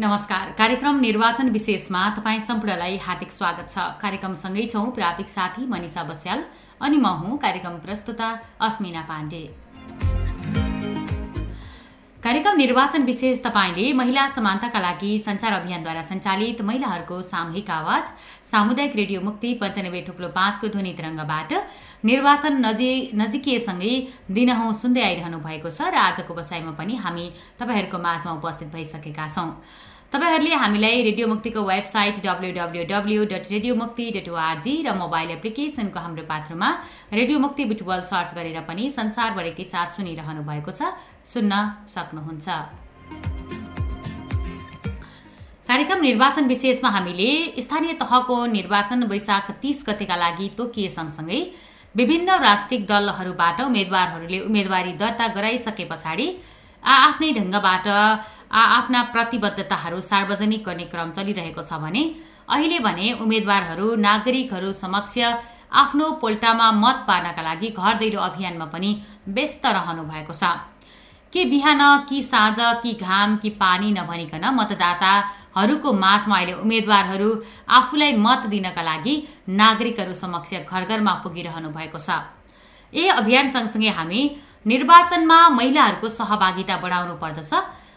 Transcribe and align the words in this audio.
नमस्कार। 0.00 0.50
कार्यक्रम 0.58 1.00
निर्वाचन 1.00 1.48
विशेषमा 1.52 2.08
तपाईँ 2.16 2.40
सम्पूर्णलाई 2.40 2.96
हार्दिक 3.02 3.30
स्वागत 3.30 3.68
छ। 3.68 3.84
कार्यक्रमसँगै 4.00 4.64
छौँ 4.72 4.86
प्राविधिक 4.96 5.28
साथी 5.28 5.66
मनिषा 5.68 6.02
बस्याल 6.08 6.44
अनि 6.80 6.96
म 6.96 7.06
हुँ 7.20 7.36
कार्यक्रम 7.38 7.76
प्रस्तुता 7.84 8.28
अस्मिना 8.64 9.02
पाण्डे। 9.08 9.44
कार्यक्रम 12.22 12.56
निर्वाचन 12.56 13.02
विशेष 13.04 13.42
तपाईँले 13.44 13.92
महिला 13.92 14.26
समानताका 14.28 14.80
लागि 14.80 15.18
संचार 15.18 15.52
अभियानद्वारा 15.52 16.02
सञ्चालित 16.02 16.60
महिलाहरूको 16.62 17.20
सामूहिक 17.22 17.70
आवाज 17.70 18.10
सामुदायिक 18.50 18.96
रेडियो 18.96 19.20
मुक्ति 19.20 19.52
पञ्चानब्बे 19.60 20.04
थुप्लो 20.08 20.28
पाँचको 20.28 20.68
ध्वनि 20.68 20.92
तरङ्गबाट 20.98 21.52
निर्वाचन 22.04 22.64
नजी 22.66 22.92
नजिकिएसँगै 23.14 23.92
दिनहुँ 24.32 24.72
सुन्दै 24.80 25.02
आइरहनु 25.02 25.38
भएको 25.40 25.70
छ 25.70 25.92
र 25.92 25.96
आजको 25.98 26.34
बसाइमा 26.34 26.72
पनि 26.76 26.96
हामी 27.04 27.26
तपाईँहरूको 27.60 27.98
माझमा 27.98 28.32
उपस्थित 28.32 28.68
भइसकेका 28.68 29.28
छौँ। 29.28 29.48
तपाईँहरूले 30.12 30.54
हामीलाई 30.54 31.02
रेडियो 31.02 31.26
मुक्तिको 31.28 31.60
website 31.64 32.16
W 32.24 32.48
W 32.54 32.82
W 32.84 33.24
dot 33.32 33.44
radio 33.50 33.74
Mukti 33.74 34.06
dot 34.16 34.28
ORG 34.28 34.72
र 34.82 34.94
मोबाइल 34.96 35.30
एप्लिकेसनको 35.30 35.98
हाम्रो 36.00 36.24
पात्रमा 36.26 36.68
रेडियो 37.12 37.38
मुक्ति 37.38 37.64
बुटबल 37.70 38.00
सर्च 38.10 38.34
गरेर 38.34 38.58
पनि 38.66 38.88
संसारभरिकै 38.90 39.64
साथ 39.70 39.94
सुनिरहनु 39.96 40.42
भएको 40.50 40.72
छ 40.72 40.90
सुन्न 41.24 41.52
सक्नुहुन्छ। 41.94 42.46
कार्यक्रम 45.70 46.00
निर्वाचन 46.02 46.44
विशेषमा 46.48 46.90
हामीले 46.90 47.30
स्थानीय 47.62 47.92
तहको 48.02 48.36
निर्वाचन 48.50 49.06
वैशाख 49.06 49.50
तिस 49.62 49.84
गतेका 49.88 50.16
लागि 50.16 50.48
तोकिए 50.58 50.88
सँगसँगै 50.90 51.40
विभिन्न 51.94 52.28
राजनीतिक 52.40 52.86
दलहरूबाट 52.90 53.60
उम्मेद्वारहरूले 53.62 54.38
उम्मेदवारी 54.48 54.92
दर्ता 54.98 55.26
गराइसके 55.38 55.84
पछाडि 55.86 56.28
आ 56.82 56.92
आफ्नै 57.06 57.30
ढङ्गबाट 57.38 57.86
आफ्ना 58.50 59.02
प्रतिबद्धताहरू 59.12 60.00
सार्वजनिक 60.02 60.64
गर्ने 60.64 60.84
क्रम 60.92 61.10
चलिरहेको 61.12 61.62
छ 61.62 61.72
भने 61.82 62.02
अहिले 62.48 62.78
भने 62.80 63.12
उम्मेद्वारहरू 63.22 63.94
नागरिकहरू 64.00 64.72
समक्ष 64.74 65.18
आफ्नो 65.72 66.10
पोल्टामा 66.20 66.70
मत 66.74 67.04
पार्नका 67.08 67.42
लागि 67.42 67.68
घर 67.70 67.94
दैलो 67.98 68.20
अभियानमा 68.20 68.66
पनि 68.72 68.90
व्यस्त 69.28 69.66
रहनु 69.68 70.02
भएको 70.04 70.34
छ। 70.34 70.42
के 71.32 71.44
बिहान 71.46 71.82
कि 72.08 72.22
साँझ 72.22 72.58
कि 72.82 72.92
घाम 72.98 73.36
कि 73.36 73.50
पानी 73.56 73.92
नभनिकन 73.92 74.44
मतदाताहरूको 74.50 75.92
माझमा 75.94 76.36
अहिले 76.36 76.52
उम्मेद्वारहरू 76.54 77.30
आफूलाई 77.70 78.12
मत 78.18 78.46
दिनका 78.50 78.82
लागि 78.82 79.14
नागरिकहरू 79.54 80.14
समक्ष 80.16 80.54
घर 80.66 80.84
घरमा 80.84 81.14
पुगिरहनु 81.22 81.70
भएको 81.70 81.98
छ। 81.98 82.10
यही 82.92 83.08
अभियान 83.14 83.50
सँगसँगै 83.50 83.90
हामी 83.94 84.20
निर्वाचनमा 84.66 85.38
महिलाहरूको 85.50 86.08
सहभागिता 86.10 86.76
बढाउनु 86.82 87.14
पर्दछ। 87.22 87.52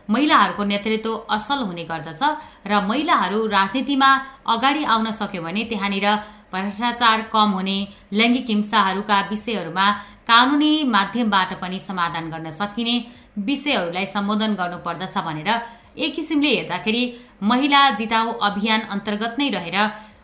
महिलाहरूको 0.10 0.64
नेतृत्व 0.64 1.12
असल 1.30 1.60
हुने 1.64 1.84
गर्दछ 1.84 2.22
र 2.66 2.80
महिलाहरू 2.84 3.40
राजनीतिमा 3.50 4.10
अगाडि 4.48 4.84
आउन 4.86 5.12
सक्यो 5.14 5.42
भने 5.44 5.64
त्यहाँनिर 5.70 6.08
भ्रष्टाचार 6.54 7.22
कम 7.34 7.50
हुने 7.52 7.78
लैङ्गिक 8.14 8.50
हिंसाहरूका 8.50 9.20
विषयहरूमा 9.30 9.88
कानुनी 10.24 10.74
माध्यमबाट 10.88 11.54
पनि 11.62 11.80
समाधान 11.82 12.30
गर्न 12.32 12.52
सकिने 12.54 12.96
विषयहरूलाई 13.42 14.06
सम्बोधन 14.08 14.54
गर्नुपर्दछ 14.56 15.18
भनेर 15.20 15.50
एक 15.98 16.16
किसिमले 16.16 16.52
हेर्दाखेरि 16.52 17.04
महिला 17.44 17.82
जिताउ 17.96 18.32
अभियान 18.44 18.82
अन्तर्गत 18.90 19.36
नै 19.40 19.50
रहेर 19.52 19.78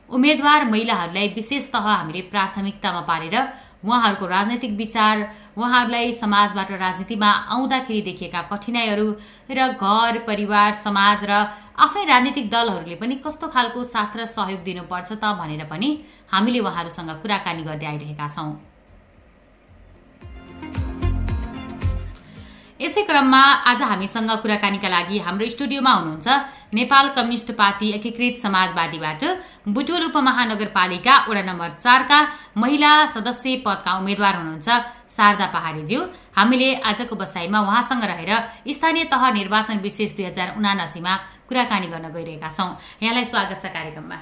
उम्मेद्वार 0.10 0.66
महिलाहरूलाई 0.66 1.28
विशेषतः 1.36 1.86
हामीले 1.90 2.22
प्राथमिकतामा 2.32 3.02
पारेर 3.10 3.36
उहाँहरूको 3.84 4.26
राजनैतिक 4.28 4.72
विचार 4.78 5.18
उहाँहरूलाई 5.58 6.12
समाजबाट 6.14 6.72
राजनीतिमा 6.72 7.30
आउँदाखेरि 7.56 8.02
देखिएका 8.02 8.42
कठिनाइहरू 8.52 9.08
र 9.52 9.68
घर 9.74 10.20
परिवार 10.28 10.74
समाज 10.76 11.24
र 11.24 11.32
आफ्नै 11.80 12.06
राजनीतिक 12.06 12.50
दलहरूले 12.50 12.96
पनि 12.96 13.16
कस्तो 13.26 13.48
खालको 13.48 13.84
साथ 13.86 14.18
र 14.18 14.26
सहयोग 14.28 14.64
दिनुपर्छ 14.64 15.12
त 15.14 15.24
भनेर 15.40 15.64
पनि 15.66 15.90
हामीले 16.28 16.60
उहाँहरूसँग 16.60 17.12
कुराकानी 17.22 17.64
गर्दै 17.64 17.88
आइरहेका 17.88 18.28
छौँ। 18.28 18.69
यसै 22.80 23.02
क्रममा 23.08 23.42
आज 23.70 23.82
हामीसँग 23.92 24.32
कुराकानीका 24.44 24.90
लागि 24.90 25.18
हाम्रो 25.28 25.46
स्टुडियोमा 25.54 25.92
हुनुहुन्छ 26.00 26.28
नेपाल 26.80 27.06
कम्युनिस्ट 27.16 27.50
पार्टी 27.60 27.88
एकीकृत 27.98 28.36
समाजवादीबाट 28.40 29.22
बुटोल 29.76 30.04
उपमहानगरपालिका 30.10 31.14
वडा 31.30 31.44
नम्बर 31.50 31.70
चारका 31.84 32.20
महिला 32.56 32.92
सदस्य 33.16 33.56
पदका 33.66 33.92
उम्मेद्वार 34.00 34.36
हुनुहुन्छ 34.40 34.68
शारदा 35.16 35.48
पहाडीज्यू। 35.56 36.00
हामीले 36.40 36.70
आजको 36.90 37.16
बसाइमा 37.22 37.60
उहाँसँग 37.68 38.04
रहेर 38.12 38.32
स्थानीय 38.72 39.04
तह 39.12 39.24
निर्वाचन 39.40 39.78
विशेष 39.84 40.16
दुई 40.16 40.26
हजार 40.32 40.48
उनासीमा 40.56 41.14
कुराकानी 41.50 41.88
गर्न 41.94 42.08
गइरहेका 42.16 42.50
छौँ। 42.58 42.72
यहाँलाई 43.04 43.26
स्वागत 43.28 43.60
छ 43.60 43.66
कार्यक्रममा। 43.76 44.18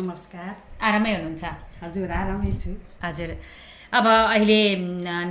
नमस्कार। 0.00 0.50
आरामै 0.88 1.12
हुनुहुन्छ? 1.16 1.44
हजुर 1.84 2.08
आरामै 2.16 2.52
छु। 2.62 2.70
हजुर। 3.04 3.30
अब 3.92 4.06
अहिले 4.06 4.60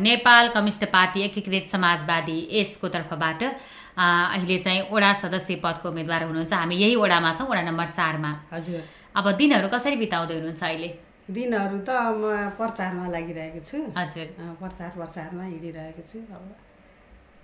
नेपाल 0.01 0.47
कम्युनिस्ट 0.55 0.83
पार्टी 0.94 1.22
एकीकृत 1.22 1.67
समाजवादी 1.67 2.39
यसको 2.51 2.88
तर्फबाट 2.95 3.44
अहिले 3.44 4.57
चाहिँ 4.66 4.81
वडा 4.91 5.11
सदस्य 5.22 5.55
पदको 5.63 5.89
उम्मेद्वार 5.89 6.23
हुनुहुन्छ। 6.23 6.53
हामी 6.53 6.75
यही 6.77 6.95
वडामा 6.95 7.31
छौँ 7.38 7.47
वडा 7.49 7.61
नम्बर 7.69 7.88
चारमा। 7.97 8.31
हजुर। 8.53 8.81
अब 9.17 9.25
दिनहरू 9.41 9.67
कसरी 9.73 9.95
बिताउँदै 10.03 10.35
हुनुहुन्छ 10.38 10.63
अहिले? 10.63 10.89
दिनहरू 11.31 11.77
त 11.88 11.89
म 12.22 12.53
प्रचारमा 12.59 13.05
लागिरहेको 13.09 13.61
छु। 13.66 13.77
हजुर। 13.97 14.27
प्रचार 14.61 14.89
प्रचारमा 14.93 15.43
हिँडिरहेको 15.43 16.03
छु। 16.05 16.19
अब 16.29 16.45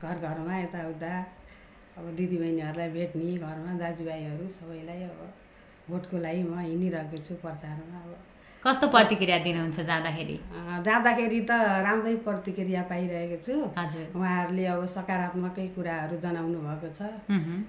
घर 0.05 0.15
घरमा 0.21 0.53
यताउता 0.59 1.13
अब 1.97 2.05
दिदीबहिनीहरूलाई 2.13 2.89
भेट्ने 2.93 3.33
घरमा 3.41 3.71
दाजुभाइहरू 3.81 4.45
सबैलाई 4.53 5.01
अब 5.09 5.19
भोटको 5.89 6.17
लागि 6.25 6.43
म 6.45 6.53
हिँडिरहेको 6.61 7.17
छु 7.25 7.33
प्रचारमा 7.41 8.05
अब। 8.05 8.36
कस्तो 8.63 8.87
प्रतिक्रिया 8.89 9.37
दिनुहुन्छ 9.45 9.79
जाँदाखेरि? 9.89 10.35
जाँदाखेरि 10.85 11.39
त 11.49 11.51
राम्रै 11.85 12.13
प्रतिक्रिया 12.25 12.81
पाइरहेको 12.89 13.37
छु। 13.45 13.55
हजुर। 13.77 14.05
उहाँहरूले 14.17 14.65
अब 14.73 14.81
सकारात्मकै 14.97 15.67
कुराहरू 15.77 16.15
जनाउनु 16.25 16.59
भएको 16.65 16.89
छ। 16.97 17.01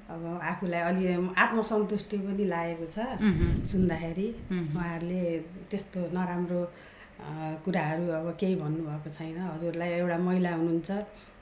अब 0.08 0.22
आफूलाई 0.42 0.80
अलि 0.90 1.04
आत्मसन्तुष्टि 1.44 2.18
पनि 2.24 2.44
लागेको 2.48 2.86
छ 2.88 2.98
सुन्दाखेरि। 3.70 4.28
उहाँहरूले 4.50 5.22
त्यस्तो 5.70 6.00
नराम्रो 6.16 6.60
कुराहरू 7.64 8.04
अब 8.18 8.26
केही 8.40 8.54
भन्नुभएको 8.56 9.10
छैन। 9.12 9.38
हजुरलाई 9.38 9.90
एउटा 10.00 10.18
महिला 10.18 10.50
हुनुहुन्छ। 10.56 10.90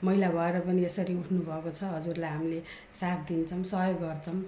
महिला 0.03 0.27
भएर 0.37 0.59
पनि 0.67 0.83
यसरी 0.85 1.13
उठ्नुभएको 1.23 1.71
छ। 1.71 1.81
हजुरलाई 1.97 2.31
हामीले 2.35 2.59
साथ 2.99 3.19
दिन्छौँ 3.27 3.63
सहयोग 3.63 3.99
गर्छौँ। 4.03 4.39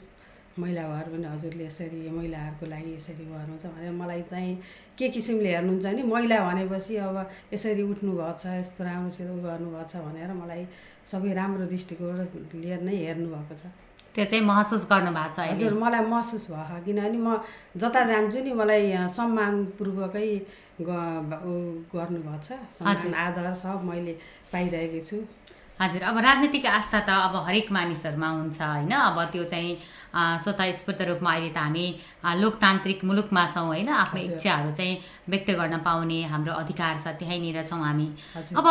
महिला 0.62 0.84
भएर 0.92 1.08
पनि 1.14 1.28
हजुरले 1.34 1.66
यसरी 1.66 2.00
महिलाहरूको 2.18 2.66
लागि 2.74 2.92
यसरी 2.96 3.26
गर्नुहुन्छ 3.32 3.66
भनेर 3.66 3.92
मलाई 4.02 4.22
चाहिँ 4.32 4.54
के 4.98 5.10
किसिमले 5.16 5.50
हेर्नुहुन्छ 5.56 5.86
नि 5.98 6.04
महिला 6.14 6.38
भनेपछि 6.48 6.96
अब 7.08 7.18
यसरी 7.54 7.84
उठ्नुभएको 7.92 8.34
छ 8.42 8.46
यस्तो 8.60 8.82
राम्रोसित 8.90 9.28
उ 9.30 9.38
गर्नुभएको 9.50 9.86
छ 9.92 9.94
भनेर 10.08 10.32
मलाई 10.42 10.64
सबै 11.12 11.34
राम्रो 11.42 11.66
दृष्टिकोणले 11.74 12.78
नै 12.88 12.96
हेर्नुभएको 13.06 13.56
छ। 13.62 13.64
त्यो 14.16 14.26
चाहिँ 14.26 14.46
महसुस 14.46 14.84
गर्नु 14.92 15.12
भएको 15.18 15.34
छ 15.36 15.40
हजुर 15.50 15.74
मलाई 15.84 16.04
महसुस 16.14 16.46
भयो 16.52 16.78
किनभने 16.86 17.18
म 17.26 17.28
जता 17.82 18.02
जान्छु 18.12 18.40
नि 18.46 18.52
मलाई 18.62 18.84
सम्मानपूर्वकै 19.18 20.30
गर्नुभएको 20.90 22.38
छ 22.48 22.60
सम्मान 22.78 23.14
आदर 23.26 23.54
सब 23.64 23.80
मैले 23.90 24.14
पाइरहेको 24.52 25.02
छु। 25.10 25.18
हजुर 25.80 26.02
अब 26.04 26.18
राजनीतिक 26.20 26.66
आस्था 26.68 27.00
त 27.08 27.10
अब 27.10 27.36
हरेक 27.48 27.72
मानिसहरूमा 27.72 28.30
हुन्छ 28.30 28.62
होइन। 28.62 28.92
अब 28.92 29.18
त्यो 29.32 29.44
चाहिँ 29.48 29.72
स्वतःस्फूर्त 30.44 31.02
रूपमा 31.08 31.32
अहिले 31.32 31.50
त 31.56 31.58
हामी 31.58 31.86
लोकतान्त्रिक 32.36 33.00
मुलुकमा 33.08 33.44
छौँ 33.56 33.66
होइन। 33.66 33.88
आफ्नो। 33.88 34.20
इच्छाहरू 34.20 34.72
चाहिँ 34.76 34.96
व्यक्त 35.32 35.50
गर्न 35.56 35.78
पाउने 35.80 36.20
हाम्रो 36.28 36.54
अधिकार 36.54 36.94
छ 37.00 37.16
त्यहीँनिर 37.20 37.64
छौँ 37.64 37.80
हामी। 37.80 38.08
अब 38.60 38.68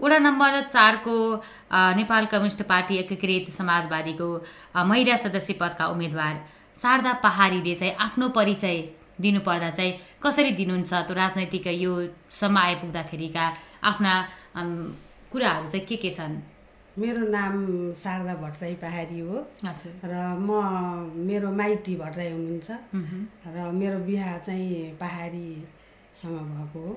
वडा 0.00 0.18
नम्बर 0.18 0.60
चारको 0.70 1.16
नेपाल 1.98 2.24
कम्युनिस्ट 2.30 2.62
पार्टी 2.62 2.94
एकीकृत 3.02 3.50
समाजवादीको 3.50 4.28
महिला 4.86 5.16
सदस्य 5.18 5.52
पदका 5.58 5.84
उम्मेद्वार 5.90 6.34
शारदा 6.78 7.12
पहाडीले 7.22 7.74
चाहिँ 7.74 7.94
आफ्नो 8.06 8.28
परिचय 8.38 8.76
दिनुपर्दा 9.18 9.70
चाहिँ 9.70 9.92
कसरी 10.22 10.50
दिनुहुन्छ? 10.58 10.92
त्यो 10.94 11.14
राजनैतिक 11.14 11.66
यो 11.74 11.92
सम्म 12.30 12.56
आइपुग्दाखेरिका 12.58 13.44
आफ्ना 13.90 14.12
कुराहरू 15.32 15.70
चाहिँ 15.70 15.86
के 15.86 15.96
के 15.96 16.10
छन्? 16.16 16.34
मेरो 16.98 17.20
नाम 17.32 17.54
शारदा 17.96 18.34
भट्टराई 18.44 18.74
पहाडी 18.84 19.18
हो। 19.20 19.36
र 20.04 20.12
म 20.44 20.48
मेरो 21.28 21.50
माइती 21.60 21.94
भट्टराई 21.96 22.30
हुनुहुन्छ। 22.32 22.70
र 23.54 23.70
मेरो 23.80 23.98
बिहा 24.06 24.36
चाहिँ 24.46 24.96
पहाडीसँग 25.00 26.36
भएको 26.52 26.80
हो। 26.84 26.92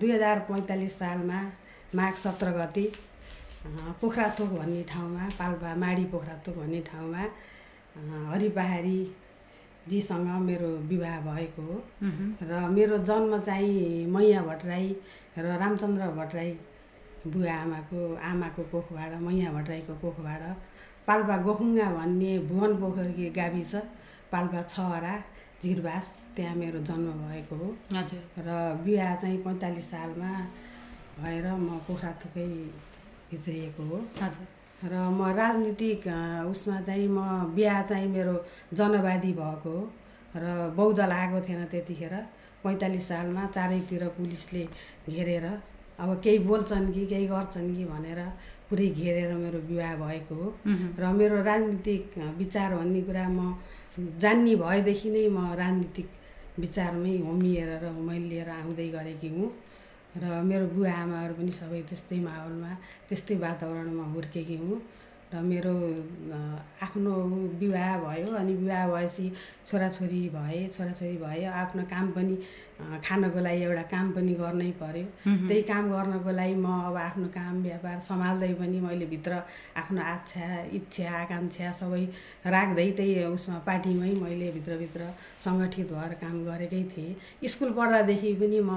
दुई 0.00 0.10
हजार 0.12 0.38
पैँतालिस 0.48 0.98
सालमा 0.98 1.40
माघ 1.94 2.14
सत्र 2.24 2.48
गते 2.56 2.84
पोखराथोक 4.00 4.50
भन्ने 4.58 4.82
ठाउँमा 4.88 5.24
पाल्पा 5.38 5.74
माडी 5.76 6.04
पोखराथोक 6.12 6.56
भन्ने 6.56 6.80
ठाउँमा 6.88 7.22
अँ, 7.96 8.32
हरि 8.32 8.48
पहाडीजीसँग 8.56 10.28
मेरो 10.48 10.68
विवाह 10.88 11.20
भएको 11.28 11.62
हो। 11.68 11.76
र 12.48 12.68
मेरो 12.76 12.98
जन्म 13.08 13.38
चाहिँ 13.44 14.06
मैया 14.14 14.40
भट्टराई 14.48 14.88
र 15.38 15.44
रामचन्द्र 15.60 16.08
भट्टराई 16.18 16.52
बुवा 17.32 17.54
आमाको 17.62 18.00
आमाको 18.30 18.62
कोखबाट 18.72 19.12
मैया 19.26 19.52
भट्टराईको 19.52 19.94
कोखबाट 20.02 20.42
पाल्पा 21.06 21.36
गोखुङ्गा 21.46 21.86
भन्ने 21.96 22.38
भुवन 22.48 22.72
पोखरी 22.80 23.30
गाविस 23.38 23.74
पाल्पा 24.32 24.62
छहरा 24.74 25.14
झिरबास 25.62 26.06
त्यहाँ 26.36 26.54
मेरो 26.54 26.78
जन्म 26.88 27.12
भएको 27.26 27.56
हो। 27.56 27.68
र 28.46 28.48
बिहा 28.84 29.14
चाहिँ 29.16 29.38
पैँतालिस 29.44 29.90
सालमा 29.90 30.30
भएर 31.18 31.46
म 31.56 31.78
पोखराथोकै 31.86 32.46
भित्रिएको 33.30 33.82
हो। 33.90 33.98
र 34.84 34.94
म 35.18 35.20
राजनीतिक 35.36 36.06
उसमा 36.50 36.80
चाहिँ 36.86 37.08
म 37.08 37.54
बिहा 37.56 37.82
चाहिँ 37.90 38.08
मेरो 38.08 38.34
जनवादी 38.74 39.32
भएको 39.32 39.70
हो। 39.70 39.82
र 40.36 40.44
बहुदल 40.76 41.10
आएको 41.12 41.40
थिएन 41.48 41.64
त्यतिखेर। 41.72 42.14
पैँतालिस 42.64 43.08
सालमा 43.08 43.46
चारैतिर 43.56 44.02
पुलिसले 44.18 44.64
घेरेर 45.08 45.46
अब 45.98 46.20
केही 46.24 46.38
बोल्छन् 46.48 46.92
कि 46.94 47.06
केही 47.06 47.26
गर्छन् 47.26 47.74
कि 47.76 47.84
भनेर 47.84 48.20
पुरै 48.68 48.88
घेरेर 48.88 49.32
मेरो 49.34 49.58
विवाह 49.70 49.94
भएको 49.96 50.34
हो। 50.34 50.48
र 51.00 51.12
मेरो 51.18 51.42
राजनीतिक 51.42 52.18
विचार 52.38 52.74
भन्ने 52.76 53.00
कुरा 53.08 53.28
म 53.28 53.54
जान्ने 54.20 54.54
भएदेखि 54.60 55.10
नै 55.10 55.28
म 55.28 55.54
राजनीतिक 55.56 56.08
विचारमै 56.58 57.16
होमिएर 57.26 57.70
र 57.84 57.90
मैले 58.08 58.28
लिएर 58.28 58.48
आउँदै 58.50 58.88
गरेकी 58.96 59.28
हुँ। 59.36 59.48
र 60.20 60.24
मेरो 60.44 60.66
बुवा 60.74 60.92
आमाहरू 61.04 61.34
पनि 61.38 61.52
सबै 61.60 61.80
त्यस्तै 61.88 62.18
माहौलमा 62.28 62.70
त्यस्तै 63.08 63.36
वातावरणमा 63.46 64.04
हुर्केकी 64.12 64.56
हुँ। 64.56 64.80
र 65.36 65.42
मेरो 65.44 65.74
आफ्नो 66.82 67.12
विवाह 67.60 67.90
भयो 68.04 68.34
अनि 68.40 68.54
विवाह 68.56 68.86
भएपछि 68.88 69.26
छोराछोरी 69.68 70.28
भए 70.36 70.60
छोराछोरी 70.76 71.16
भयो 71.24 71.50
आफ्नो 71.62 71.82
काम 71.92 72.10
पनि 72.16 72.36
खानको 73.04 73.40
लागि 73.40 73.62
एउटा 73.62 73.82
काम 73.92 74.10
पनि 74.16 74.32
गर्नै 74.40 74.70
पर्यो। 74.80 75.06
त्यही 75.48 75.62
काम 75.72 75.84
गर्नको 75.92 76.30
लागि 76.40 76.54
म 76.54 76.66
अब 76.88 76.96
आफ्नो 77.08 77.28
काम 77.36 77.54
व्यापार 77.62 78.00
सम्हाल्दै 78.08 78.52
पनि 78.60 78.80
मैले 78.80 79.06
भित्र 79.12 79.32
आफ्नो 79.82 80.00
आच्छा 80.14 80.48
इच्छा 80.78 81.10
आकाङ्क्षा 81.20 81.72
सबै 81.80 82.04
राख्दै 82.56 82.88
त्यही 82.96 83.24
उसमा 83.36 83.58
पार्टीमै 83.68 84.12
मैले 84.24 84.50
भित्रभित्र 84.56 85.12
सङ्गठित 85.44 85.92
भएर 85.92 86.12
काम 86.24 86.36
गरेकै 86.48 86.82
थिएँ। 86.92 87.48
स्कुल 87.52 87.70
पढ्दादेखि 87.78 88.34
पनि 88.40 88.60
म 88.60 88.72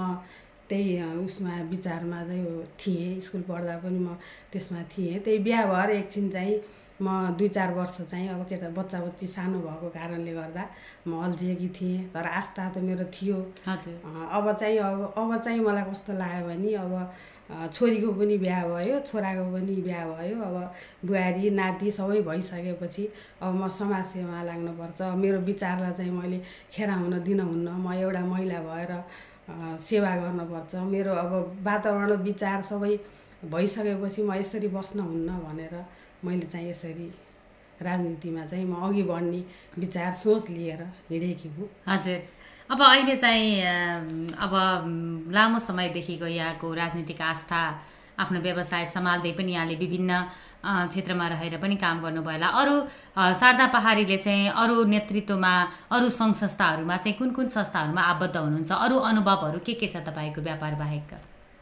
त्यही 0.69 1.01
उसमा 1.25 1.53
विचारमा 1.69 2.23
चाहिँ 2.27 2.63
थिएँ 2.79 3.19
स्कुल 3.25 3.41
पढ्दा 3.49 3.77
पनि 3.83 3.99
म 3.99 4.17
त्यसमा 4.51 4.81
थिएँ। 4.91 5.19
त्यही 5.25 5.37
बिहा 5.45 5.65
भएर 5.65 5.89
एकछिन 5.89 6.29
चाहिँ 6.29 6.61
म 7.01 7.07
दुई 7.37 7.47
चार 7.47 7.73
वर्ष 7.73 7.97
चाहिँ 8.11 8.27
अब 8.29 8.43
केटा 8.49 8.69
बच्चा 8.75 8.99
बच्ची 9.01 9.27
सानो 9.27 9.59
भएको 9.59 9.89
कारणले 9.89 10.33
गर्दा 10.33 10.63
म 11.07 11.23
अल्झिएकी 11.23 11.67
थिएँ। 11.77 12.03
तर 12.13 12.27
आस्था 12.27 12.69
त 12.69 12.77
मेरो 12.83 13.05
थियो। 13.15 13.37
अब 13.65 14.51
चाहिँ 14.59 14.77
अब 14.77 15.13
अब 15.17 15.37
चाहिँ 15.41 15.59
मलाई 15.59 15.83
कस्तो 15.91 16.13
लाग्यो 16.13 16.47
भने 16.47 16.73
अब 16.75 16.93
छोरीको 17.73 18.11
पनि 18.13 18.37
बिहा 18.37 18.61
भयो 18.67 18.99
छोराको 19.09 19.45
पनि 19.53 19.75
बिहा 19.81 20.03
भयो। 20.05 20.37
अब 20.43 20.55
बुहारी 21.07 21.49
नाति 21.49 21.91
सबै 21.91 22.21
भइसकेपछि 22.21 23.03
अब 23.41 23.55
म 23.55 23.69
समाजसेवामा 23.79 24.43
लाग्नुपर्छ। 24.43 25.01
मेरो 25.17 25.39
विचारलाई 25.49 25.93
चाहिँ 25.97 26.11
मैले 26.11 26.41
खेराउन 26.73 27.23
दिनुहुन्न 27.23 27.67
म 27.79 27.93
एउटा 27.95 28.21
महिला 28.25 28.59
भएर 28.69 28.91
सेवा 29.81 30.15
गर्नुपर्छ 30.15 30.75
मेरो 30.75 31.13
अब 31.13 31.31
वातावरण 31.63 32.11
विचार 32.23 32.61
सबै 32.61 32.93
भइसकेपछि 33.51 34.21
म 34.23 34.33
यसरी 34.33 34.67
बस्न 34.67 34.99
हुन्न 34.99 35.29
भनेर 35.45 35.75
मैले 36.25 36.47
चाहिँ 36.47 36.69
यसरी 36.69 37.07
राजनीतिमा 37.81 38.45
चाहिँ 38.45 38.65
म 38.65 38.75
अघि 38.87 39.03
बढ्ने 39.03 39.41
विचार 39.77 40.13
सोच 40.15 40.49
लिएर 40.49 40.81
हिँडेकी 41.09 41.49
हुँ। 41.49 41.67
हजुर। 41.87 42.19
अब 42.69 42.81
अहिले 42.83 43.15
चाहिँ 43.17 43.47
अब 44.37 44.53
लामो 45.33 45.59
समयदेखिको 45.59 46.27
यहाँको 46.27 46.73
राजनीतिक 46.73 47.21
आस्था 47.21 47.61
आफ्नो 48.19 48.39
व्यवसाय 48.39 48.85
सम्हाल्दै 48.93 49.31
पनि 49.31 49.51
यहाँले 49.53 49.75
विभिन्न 49.75 50.11
क्षेत्रमा 50.63 51.27
रहेर 51.27 51.57
पनि 51.57 51.75
काम 51.75 52.01
गर्नुभयो 52.03 52.33
होला। 52.33 52.47
अरू 52.61 52.75
शारदा 53.15 53.65
पहाडीले 53.73 54.17
चाहिँ 54.17 54.49
अरू 54.63 54.83
नेतृत्वमा 54.93 55.53
अरू 55.95 56.09
सङ्घ 56.09 56.35
संस्थाहरूमा 56.35 56.97
चाहिँ 56.97 57.17
कुन 57.17 57.29
कुन 57.31 57.47
संस्थाहरूमा 57.47 58.01
आबद्ध 58.01 58.35
हुनुहुन्छ? 58.37 58.71
अरू 58.71 58.95
अनुभवहरू 59.09 59.59
के 59.65 59.73
के 59.79 59.87
छ 59.87 60.03
तपाईँको 60.07 60.41
व्यापार 60.41 60.75
बाहेक 60.75 61.11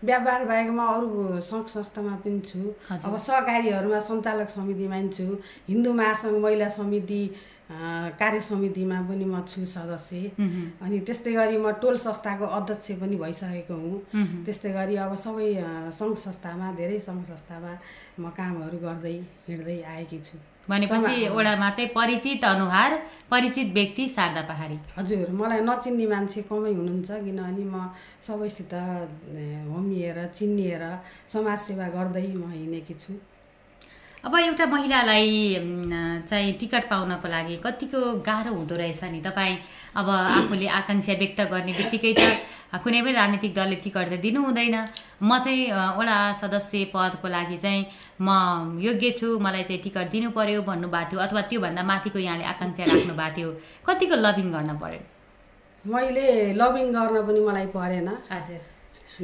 व्यापार 0.02 0.44
बाहेक 0.46 0.70
म 0.70 0.80
अरू 0.94 1.42
सङ्घ 1.42 1.66
संस्थामा 1.68 2.16
पनि 2.22 2.40
छु। 2.46 2.60
अब 2.90 3.18
सहकारीहरूमा 3.18 4.00
सञ्चालक 4.10 4.50
समितिमा 4.50 4.96
पनि 4.96 5.10
छु। 5.10 5.26
हिन्दू 5.70 5.94
महासङ्घ 5.94 6.38
महिला 6.44 6.70
समिति 6.70 7.22
कार्य 7.68 8.42
समितिमा 8.42 9.02
पनि 9.08 9.26
म 9.26 9.44
छु 9.44 9.66
सदस्य। 9.68 10.32
अनि 10.82 11.00
त्यस्तै 11.08 11.34
गरी 11.36 11.58
म 11.58 11.72
टोल 11.84 11.98
संस्थाको 12.00 12.46
अध्यक्ष 12.58 12.92
पनि 13.02 13.16
भइसकेको 13.20 13.76
हुँ। 13.76 14.26
त्यस्तै 14.46 14.72
गरी 14.72 14.96
अब 15.04 15.16
सबै 15.20 15.50
सङ्घ 16.00 16.16
संस्थामा 16.16 16.72
धेरै 16.80 17.00
सङ्घ 17.08 17.22
संस्थामा 17.28 17.72
म 18.20 18.30
कामहरू 18.38 18.78
गर्दै 18.80 19.16
हिँड्दै 19.48 19.82
आएकी 19.84 20.20
छु। 20.24 20.38
भनेपछि 20.70 21.28
ओडामा 21.32 21.70
चाहिँ 21.76 21.90
परिचित 21.96 22.44
अनुहार 22.46 22.92
परिचित 23.32 23.68
व्यक्ति 23.74 24.08
शारदा 24.16 24.42
पहाडी। 24.48 24.78
हजुर 24.98 25.32
मलाई 25.32 25.62
नचिन्ने 25.68 26.06
मान्छे 26.08 26.42
कमै 26.50 26.72
हुनुहुन्छ 26.72 27.10
किनभने 27.24 27.64
म 27.68 27.92
सबैसित 28.28 28.74
होमिएर 29.72 30.18
चिनिएर 30.36 30.84
समाजसेवा 31.34 31.88
गर्दै 31.96 32.28
म 32.32 32.52
हिँडेकी 32.52 32.96
छु। 32.96 33.14
अब 34.26 34.36
एउटा 34.36 34.66
महिलालाई 34.66 35.30
चाहिँ 36.30 36.54
टिकट 36.60 36.90
पाउनको 36.90 37.28
लागि 37.28 37.56
कतिको 37.66 38.00
गाह्रो 38.26 38.54
हुँदो 38.54 38.76
रहेछ 38.76 39.04
नि। 39.14 39.22
तपाईँ 39.22 39.58
अब 39.96 40.10
आफूले 40.10 40.68
आकाङ्क्षा 40.80 41.14
व्यक्त 41.22 41.42
गर्ने 41.52 41.74
बित्तिकै 41.78 42.14
त 42.18 42.22
कुनै 42.84 43.02
पनि 43.02 43.12
राजनीतिक 43.14 43.54
दलले 43.54 43.76
टिकट 43.86 44.06
त 44.10 44.18
दिनु 44.26 44.42
हुँदैन। 44.42 44.76
म 45.22 45.38
चाहिँ 45.38 45.70
वडा 45.98 46.18
सदस्य 46.42 46.86
पदको 46.94 47.28
लागि 47.28 47.58
चाहिँ 47.62 47.86
म 48.20 48.82
योग्य 48.82 49.12
छु 49.20 49.28
मलाई 49.40 49.64
चाहिँ 49.70 49.82
टिकट 49.86 50.10
दिनु 50.10 50.30
पर्यो 50.34 50.62
भन्नुभएको 50.66 51.10
थियो 51.12 51.20
अथवा 51.22 51.42
त्योभन्दा 51.50 51.84
माथिको 51.86 52.20
यहाँले 52.20 52.46
आकाङ्क्षा 52.54 52.84
राख्नु 52.90 53.14
भएको 53.14 53.36
थियो। 53.38 53.50
कतिको 53.86 54.16
लबिङ 54.26 54.48
गर्न 54.52 54.72
पर्यो? 54.82 55.02
मैले 55.86 56.28
लबिङ 56.58 56.88
गर्न 56.98 57.16
पनि 57.28 57.40
मलाई 57.48 57.68
परेन। 57.78 58.10
हजुर। 58.34 58.62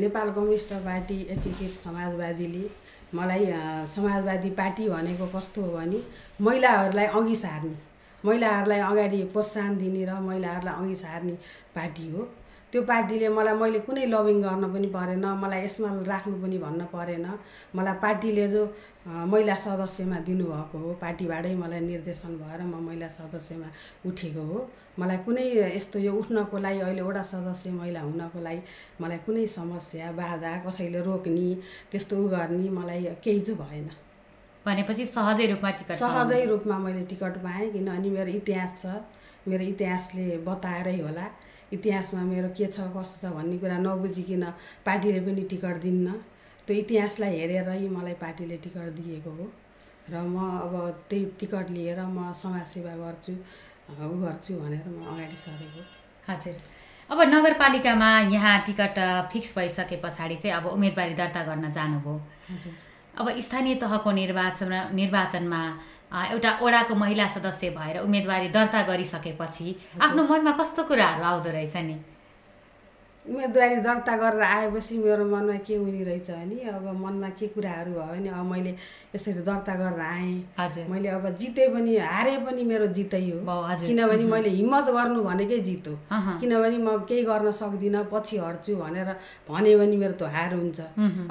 नेपाल 0.01 0.28
कम्युनिस्ट 0.38 0.72
पार्टी 0.86 1.18
एकीकृत 1.34 1.74
समाजवादीले 1.81 2.63
मलाई 3.15 3.45
समाजवादी 3.95 4.49
पार्टी 4.59 4.90
भनेको 4.90 5.26
कस्तो 5.35 5.61
हो 5.61 5.71
भने 5.78 5.99
महिलाहरूलाई 6.42 7.06
अघि 7.19 7.35
सार्ने 7.35 7.76
महिलाहरूलाई 8.23 8.80
अगाडि 8.92 9.23
प्रोत्साहन 9.33 9.78
दिने 9.78 10.06
र 10.06 10.19
महिलाहरूलाई 10.30 10.83
अघि 10.83 10.95
सार्ने 10.95 11.33
पार्टी 11.76 12.09
हो। 12.11 12.28
त्यो 12.73 12.81
पार्टीले 12.89 13.27
मलाई 13.30 13.56
मैले 13.61 13.80
कुनै 13.85 14.06
लबिङ 14.09 14.37
गर्न 14.42 14.65
पनि 14.73 14.87
परेन 14.97 15.25
मलाई 15.37 15.61
यसमा 15.65 15.89
राख्नु 16.09 16.35
पनि 16.44 16.57
भन्न 16.57 16.81
परेन। 16.89 17.25
मलाई 17.77 17.95
पार्टीले 18.01 18.47
जो 18.53 18.61
महिला 19.30 19.56
सदस्यमा 19.65 20.18
दिनुभएको 20.25 20.77
हो 20.83 20.94
पार्टीबाटै 21.03 21.53
मलाई 21.61 21.80
निर्देशन 21.85 22.33
भएर 22.42 22.61
म 22.65 22.81
महिला 22.87 23.07
सदस्यमा 23.18 23.69
उठेको 24.09 24.44
हो। 24.49 24.57
मलाई 24.99 25.18
कुनै 25.25 25.45
यस्तो 25.77 25.99
यो 25.99 26.11
उठ्नको 26.18 26.57
लागि 26.65 26.80
अहिले 26.87 27.01
वडा 27.09 27.23
सदस्य 27.33 27.71
महिला 27.77 28.01
हुनको 28.09 28.39
लागि 28.42 28.61
मलाई 29.01 29.19
कुनै 29.25 29.45
समस्या 29.53 30.11
बाधा 30.18 30.51
कसैले 30.65 31.01
रोक्ने 31.06 31.47
त्यस्तो 31.92 32.13
उ 32.18 32.27
गर्ने 32.33 32.69
मलाई 32.80 33.01
केही 33.23 33.42
चाहिँ 33.45 33.59
भएन। 33.61 33.87
भनेपछि 34.65 35.06
सहजै 35.06 35.45
रूपमा 35.53 35.71
टिकट। 35.77 35.95
सहजै 36.01 36.44
रूपमा 36.49 36.77
मैले 36.89 37.06
टिकट 37.06 37.37
पाएँ 37.45 37.71
किनभने 37.71 38.09
मेरो 38.18 38.31
इतिहास 38.42 38.81
छ। 38.81 38.85
मेरो 39.47 39.63
इतिहासले 39.63 40.25
बताएरै 40.47 40.99
होला। 41.06 41.25
इतिहासमा 41.75 42.21
मेरो 42.23 42.49
के 42.57 42.68
छ 42.68 42.87
कस्तो 42.95 43.27
छ 43.27 43.33
भन्ने 43.33 43.57
कुरा 43.57 43.77
नबुझिकन 43.85 44.44
पार्टीले 44.85 45.19
पनि 45.25 45.44
टिकट 45.51 45.75
दिन्न। 45.81 46.07
त्यो 46.68 46.75
इतिहासलाई 46.83 47.33
हेरेरै 47.39 47.87
मलाई 47.89 48.13
पार्टीले 48.23 48.57
टिकट 48.63 48.87
दिएको 48.97 49.31
हो। 49.37 49.45
र 50.11 50.15
म 50.23 50.35
अब 50.65 50.73
त्यही 51.09 51.25
टिकट 51.39 51.69
लिएर 51.75 51.99
म 52.06 52.31
समाजसेवा 52.35 52.94
गर्छु 53.01 53.33
उ 53.33 54.15
गर्छु 54.23 54.51
भनेर 54.61 54.85
म 54.87 54.99
अगाडि 55.11 55.37
सरेको। 55.44 55.81
हजुर। 56.27 56.56
अब 57.09 57.19
नगरपालिकामा 57.33 58.09
यहाँ 58.31 58.56
टिकट 58.68 58.97
फिक्स 59.31 59.57
भइसके 59.57 59.95
पछाडि 60.03 60.35
चाहिँ 60.42 60.56
अब 60.57 60.65
उम्मेदवारी 60.75 61.13
दर्ता 61.15 61.42
गर्न 61.44 61.71
जानुभयो। 61.71 62.15
अब 63.19 63.25
स्थानीय 63.39 63.75
तहको 63.81 64.11
निर्वाचन 64.11 64.71
निर्वाचनमा 64.95 65.61
एउटा 66.13 66.51
ओडाको 66.61 66.95
महिला 66.95 67.27
सदस्य 67.27 67.69
भएर 67.77 67.99
उम्मेदवारी 67.99 68.49
दर्ता 68.49 68.81
गरिसकेपछि 68.87 69.75
आफ्नो 70.01 70.23
मनमा 70.23 70.51
कस्तो 70.59 70.83
कुराहरू 70.83 71.23
आउँदो 71.25 71.49
रहेछ 71.49 71.75
नि? 71.77 71.95
उम्मेदवारी 73.23 73.75
दर्ता 73.87 74.15
गरेर 74.18 74.42
आएपछि 74.44 74.97
मेरो 74.99 75.25
मनमा 75.25 75.56
के 75.63 75.75
हुने 75.75 76.03
रहेछ 76.03 76.30
भने 76.30 76.56
अब 76.69 76.85
मनमा 77.03 77.30
के 77.39 77.47
कुराहरू 77.56 77.92
भयो 77.92 78.06
भने 78.11 78.30
अब 78.30 78.45
मैले 78.51 78.75
यसरी 79.15 79.42
दर्ता 79.47 79.75
गरेर 79.80 79.99
आएँ। 79.99 80.87
मैले 80.92 81.09
अब 81.09 81.30
जिते 81.39 81.68
पनि 81.71 81.95
हारे 81.97 82.37
पनि 82.44 82.63
मेरो 82.63 82.87
जितै 82.92 83.21
हो। 83.23 83.39
किनभने 83.87 84.25
मैले 84.27 84.49
हिम्मत 84.49 84.85
गर्नु 84.92 85.23
भनेकै 85.23 85.59
जित 85.63 85.87
हो। 85.87 85.95
किनभने 86.11 86.77
म 86.77 86.97
केही 87.07 87.23
गर्न 87.23 87.51
सक्दिनँ 87.56 88.03
पछि 88.11 88.37
हट्छु 88.44 88.75
भनेर 88.75 89.09
भने 89.47 89.75
भने 89.80 89.95
मेरो 89.97 90.13
त्यो 90.19 90.27
हार 90.27 90.53
हुन्छ। 90.53 90.80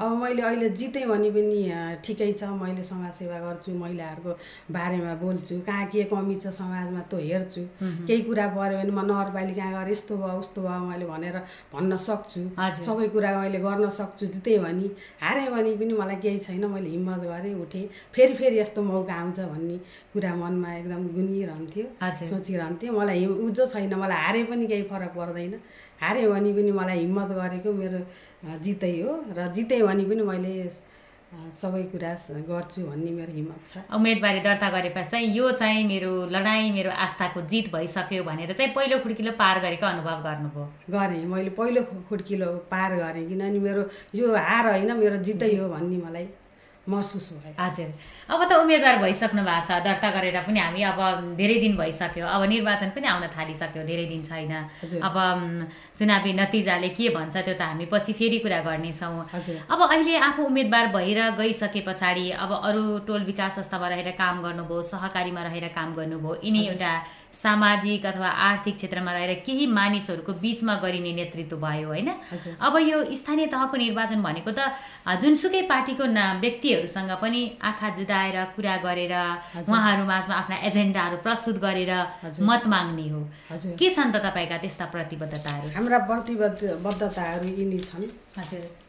अब 0.01 0.17
मैले 0.17 0.41
अहिले 0.41 0.69
जितेँ 0.73 1.05
भने 1.05 1.29
पनि 1.29 2.01
ठिकै 2.01 2.31
छ 2.33 2.49
मैले 2.57 2.83
समाजसेवा 2.83 3.37
गर्छु 3.45 3.69
महिलाहरूको 3.69 4.31
बारेमा 4.73 5.13
बोल्छु 5.21 5.61
कहाँ 5.61 5.85
के 5.93 6.03
कमी 6.09 6.35
छ 6.41 6.57
समाजमा 6.57 7.01
त्यो 7.05 7.19
हेर्छु। 7.21 7.61
केही 8.07 8.21
कुरा 8.25 8.47
पऱ्यो 8.57 8.81
भने 8.81 8.91
म 8.91 9.05
नगरपालिका 9.05 9.69
गएर 9.77 9.91
यस्तो 9.93 10.17
भयो 10.17 10.39
उस्तो 10.41 10.61
भयो 10.61 10.81
मैले 10.89 11.05
भनेर 11.05 11.37
भन्न 11.83 11.97
सक्छु। 11.97 12.49
सबै 12.85 13.07
कुरा 13.07 13.41
मैले 13.41 13.59
गर्न 13.59 13.89
सक्छु 13.89 14.27
त्यही 14.27 14.59
भनी। 14.59 14.91
हारेँ 15.21 15.51
भने 15.51 15.75
पनि 15.75 15.93
मलाई 15.93 16.15
केही 16.15 16.39
छैन। 16.39 16.65
मैले 16.65 16.89
हिम्मत 16.89 17.19
गरेँ 17.19 17.55
उठेँ। 17.55 17.89
फेरि 18.13 18.33
फेरि 18.33 18.59
यस्तो 18.59 18.81
मौका 18.81 19.13
आउँछ 19.13 19.39
भन्ने 19.39 19.77
कुरा 20.13 20.35
मनमा 20.35 20.75
एकदम 20.75 21.07
गुनिरहन्थ्यो। 21.07 21.85
सोचिरहन्थ्यो। 22.27 22.93
मलाई 22.93 23.19
हिम- 23.19 23.37
उजो 23.37 23.65
छैन 23.65 23.93
मलाई 23.93 24.17
हारे 24.17 24.43
पनि 24.43 24.67
केही 24.67 24.83
फरक 24.83 25.09
पर्दैन। 25.09 25.59
हारेँ 26.01 26.27
भने 26.27 26.53
पनि 26.53 26.71
मलाई 26.71 26.99
हिम्मत 26.99 27.27
गरेको 27.27 27.73
मेरो 27.73 27.99
जितै 28.59 29.01
हो। 29.01 29.25
र 29.37 29.51
जितेँ 29.55 29.81
भने 29.81 30.03
पनि 30.03 30.23
मैले 30.23 30.92
सबै 31.61 31.81
कुरा 31.91 32.11
गर्छु 32.49 32.81
भन्ने 32.83 33.11
मेरो 33.11 33.33
हिम्मत 33.33 33.61
छ। 33.67 33.77
उम्मेदवारी 33.93 34.39
दर्ता 34.41 34.69
गरेपछि 34.69 35.19
यो 35.37 35.51
चाहिँ 35.53 35.83
मेरो 35.87 36.11
लडाइँ 36.29 36.71
मेरो 36.73 36.91
आस्थाको 37.05 37.41
जित 37.51 37.71
भइसक्यो 37.73 38.23
भनेर 38.23 38.51
चाहिँ 38.53 38.71
पहिलो 38.73 38.99
खुड्किलो 39.03 39.31
पार 39.37 39.59
गरेको 39.65 39.85
अनुभव 39.85 40.17
गर्नुभयो। 40.27 40.65
गरेँ 40.89 41.25
मैले 41.25 41.49
पहिलो 41.59 41.81
खुड्किलो 42.09 42.49
पार 42.71 42.95
गरेँ 42.97 43.27
किनभने 43.29 43.59
मेरो 43.59 43.81
यो 44.15 44.35
हार 44.35 44.67
होइन 44.69 44.91
मेरो 44.97 45.17
जितै 45.23 45.55
हो 45.57 45.69
भन्ने 45.69 45.97
मलाई 46.05 46.27
महसुस 46.83 47.29
भयो। 47.33 47.55
हजुर 47.59 47.89
अब 48.27 48.39
त 48.43 48.51
उम्मेदवार 48.59 48.97
भइसक्नु 48.99 49.41
भएको 49.43 49.65
छ। 49.67 49.79
दर्ता 49.87 50.09
गरेर 50.11 50.37
पनि 50.43 50.59
हामी 50.59 50.81
अब 50.83 50.99
धेरै 51.39 51.57
दिन 51.63 51.73
भइसक्यो। 51.79 52.25
अब 52.27 52.41
निर्वाचन 52.43 52.89
पनि 52.91 53.07
आउन 53.07 53.25
थालिसक्यो। 53.31 53.83
धेरै 53.87 54.05
दिन 54.11 54.21
छैन। 54.27 54.53
अब 54.99 55.15
चुनावी 55.97 56.33
नतिजाले 56.33 56.89
के 56.91 57.09
भन्छ 57.15 57.35
त्यो 57.37 57.55
त 57.55 57.61
हामी 57.63 57.85
पछि 57.87 58.13
फेरि 58.19 58.39
कुरा 58.43 58.59
गर्नेछौँ। 58.67 59.15
अब 59.71 59.79
अहिले 59.79 60.17
आफू 60.27 60.43
उम्मेदवार 60.43 60.87
भएर 60.91 61.19
गइसके 61.39 61.81
पछाडि 61.87 62.29
अब 62.35 62.51
अरू 62.51 62.83
टोल 63.07 63.23
विकास 63.31 63.55
संस्थामा 63.55 63.87
रहेर 63.87 64.11
काम 64.19 64.43
गर्नुभयो 64.43 64.81
सहकारीमा 64.83 65.41
रहेर 65.47 65.67
काम 65.71 65.95
गर्नुभयो 65.95 66.39
यिनी 66.43 66.61
एउटा 66.67 66.91
सामाजिक 67.33 68.05
अथवा 68.05 68.27
आर्थिक 68.27 68.75
क्षेत्रमा 68.75 69.11
रहेर 69.13 69.33
केही 69.45 69.65
मानिसहरूको 69.67 70.33
बिचमा 70.43 70.75
गरिने 70.83 71.11
नेतृत्व 71.13 71.57
भयो 71.57 71.87
होइन। 71.87 72.09
अब 72.61 72.77
यो 72.77 72.97
स्थानीय 73.15 73.47
तहको 73.49 73.77
निर्वाचन 73.77 74.21
भनेको 74.21 74.51
त 74.51 74.59
जुनसुकै 75.21 75.61
पार्टीको 75.65 76.05
ना 76.13 76.25
व्यक्तिहरूसँग 76.39 77.11
पनि 77.21 77.41
आँखा 77.61 77.89
जुदाएर 77.97 78.37
कुरा 78.55 78.75
गरेर 78.85 79.15
उहाँहरू 79.65 80.03
माझमा 80.05 80.35
आफ्ना 80.35 80.55
एजेन्डाहरू 80.69 81.17
प्रस्तुत 81.25 81.57
गरेर। 81.57 81.93
मत 82.41 82.63
माग्ने 82.67 83.07
हो। 83.09 83.21
के 83.79 83.89
छन् 83.89 84.13
त 84.13 84.21
तपाईँका 84.21 84.57
त्यस्ता 84.63 84.85
प्रतिबद्धताहरू? 84.93 85.67
हाम्रा 85.75 85.99
प्रतिबद्ध 86.05 86.61
बद्धताहरू 86.85 87.47
यिनी 87.49 87.79
छन्। 87.81 88.07
हजुर। 88.37 88.82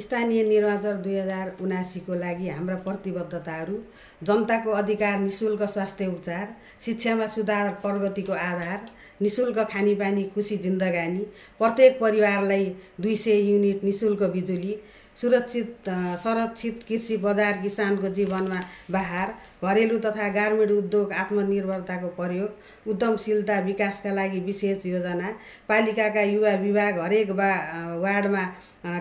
स्थानीय 0.00 0.42
निर्वाचन 0.44 1.02
दुई 1.02 1.14
हजार 1.14 1.50
उनासीको 1.62 2.14
लागि 2.14 2.48
हाम्रा 2.48 2.76
प्रतिबद्धताहरू 2.86 3.76
जनताको 4.22 4.70
अधिकार 4.72 5.18
निशुल्क 5.20 5.62
स्वास्थ्य 5.68 6.06
उपचार 6.06 6.46
शिक्षामा 6.84 7.26
सुधार 7.34 7.70
प्रगतिको 7.82 8.32
आधार 8.32 8.80
निशुल्क 9.22 9.58
खानेपानी 9.70 10.24
खुसी 10.34 10.56
जिन्दगानी 10.58 11.24
प्रत्येक 11.60 12.00
परिवारलाई 12.00 12.66
दुई 13.00 13.16
सय 13.18 13.40
युनिट 13.42 13.84
निशुल्क 13.84 14.22
बिजुली 14.32 14.76
सुरक्षित 15.16 15.88
संरक्षित 16.24 16.80
कृषि 16.88 17.16
बजार 17.24 17.60
किसानको 17.62 18.08
जीवनमा 18.14 18.60
बहार 18.90 19.34
घरेलु 19.64 19.98
तथा 20.04 20.28
गार्मेन्ट 20.34 20.72
उद्योग 20.72 21.12
आत्मनिर्भरताको 21.14 22.08
प्रयोग 22.16 22.90
उद्यमशीलता 22.90 23.58
विकासका 23.66 24.12
लागि 24.12 24.40
विशेष 24.46 24.86
योजना 24.86 25.30
पालिकाका 25.68 26.22
युवा 26.24 26.54
विभाग 26.62 26.98
हरेक 27.00 27.30
वा 27.40 27.50
वार्डमा 28.04 28.44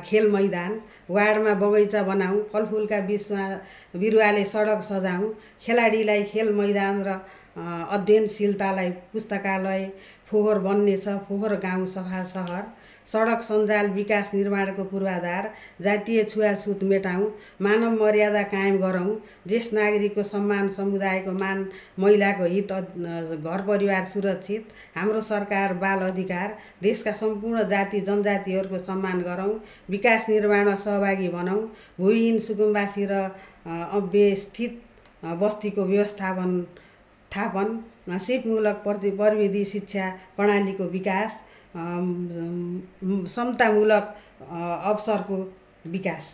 खेल 0.05 0.29
मैदान 0.31 0.79
वार्डमा 1.09 1.53
बगैँचा 1.61 2.03
बनाऊ 2.03 2.41
फलफुलका 2.53 2.99
बिचमा 3.07 3.47
बिरुवाले 3.95 4.43
सडक 4.53 4.81
सजाउँ 4.89 5.33
खेलाडीलाई 5.65 6.23
खेल 6.31 6.53
मैदान 6.53 7.03
र 7.07 7.19
अध्ययनशीलतालाई 7.55 8.89
पुस्तकालय 9.13 9.91
फोहोर 10.29 10.59
बन्नेछ 10.59 11.07
फोहोर 11.27 11.55
गाउँ 11.65 11.85
सफा 11.87 12.23
सहर 12.27 12.63
सडक 13.11 13.41
सञ्जाल 13.47 13.89
विकास 13.95 14.29
निर्माणको 14.33 14.83
पूर्वाधार 14.91 15.49
जातीय 15.83 16.23
छुवाछुत 16.31 16.83
मेटाउँ 16.91 17.25
मानव 17.61 17.91
मर्यादा 18.03 18.41
कायम 18.53 18.77
गरौँ 18.81 19.15
ज्येष्ठ 19.47 19.73
नागरिकको 19.73 20.23
सम्मान 20.23 20.67
समुदायको 20.77 21.31
मान 21.39 21.65
महिलाको 21.99 22.45
हित 22.53 22.71
घर 22.71 23.61
परिवार 23.67 24.05
सुरक्षित 24.13 24.71
हाम्रो 24.95 25.21
सरकार 25.31 25.73
बाल 25.83 25.99
अधिकार 26.11 26.55
देशका 26.83 27.11
सम्पूर्ण 27.21 27.67
जाति 27.69 28.01
जनजातिहरूको 28.09 28.79
सम्मान 28.87 29.21
गरौँ 29.29 29.53
विकास 29.89 30.29
निर्माणमा 30.29 30.75
सहभागी 30.85 31.27
बनाऊ 31.37 31.61
भूविहीन 31.99 32.39
सुकुम्बासी 32.47 33.05
र 33.11 33.21
अ, 33.65 33.69
अव्यवस्थित 33.99 34.81
अ, 35.23 35.33
बस्तीको 35.41 35.83
व्यवस्थापन 35.93 36.61
थापन 37.31 37.79
सिपमूलक 38.25 38.75
प्रति 38.83 39.09
प्रविधि 39.19 39.63
शिक्षा 39.65 40.09
प्रणालीको 40.37 40.83
विकास 40.95 41.31
समतामूलक 43.35 44.05
अवसरको 44.91 45.35
विकास। 45.87 46.25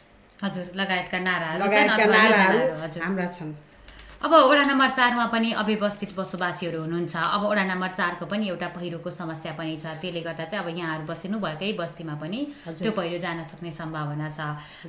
हजुर 0.44 0.66
लगायतका 0.76 1.20
नाराहरू 1.20 1.60
लगायतका 1.64 2.06
नाराहरू 2.06 2.60
हाम्रा 3.04 3.28
छन्। 3.40 3.54
अब 4.20 4.34
वडा 4.52 4.64
नम्बर 4.68 4.90
चारमा 5.00 5.26
पनि 5.32 5.50
अव्यवस्थित 5.56 6.12
बसोबासीहरू 6.16 6.80
हुनुहुन्छ। 6.84 7.16
अब 7.16 7.44
वडा 7.52 7.64
नम्बर 7.72 7.90
चारको 7.90 8.26
पनि 8.28 8.52
एउटा 8.52 8.68
पहिरोको 8.76 9.10
समस्या 9.10 9.52
पनि 9.56 9.80
छ। 9.80 9.96
त्यसले 10.04 10.22
गर्दा 10.28 10.44
चाहिँ 10.44 10.60
अब 10.60 10.70
यहाँहरू 10.76 11.08
बसिनु 11.08 11.40
भएकै 11.40 11.72
बस्तीमा 11.80 12.16
पनि। 12.20 12.40
त्यो 12.68 12.92
पहिरो 12.92 13.18
जान 13.24 13.40
सक्ने 13.48 13.72
सम्भावना 13.72 14.28
छ। 14.28 14.40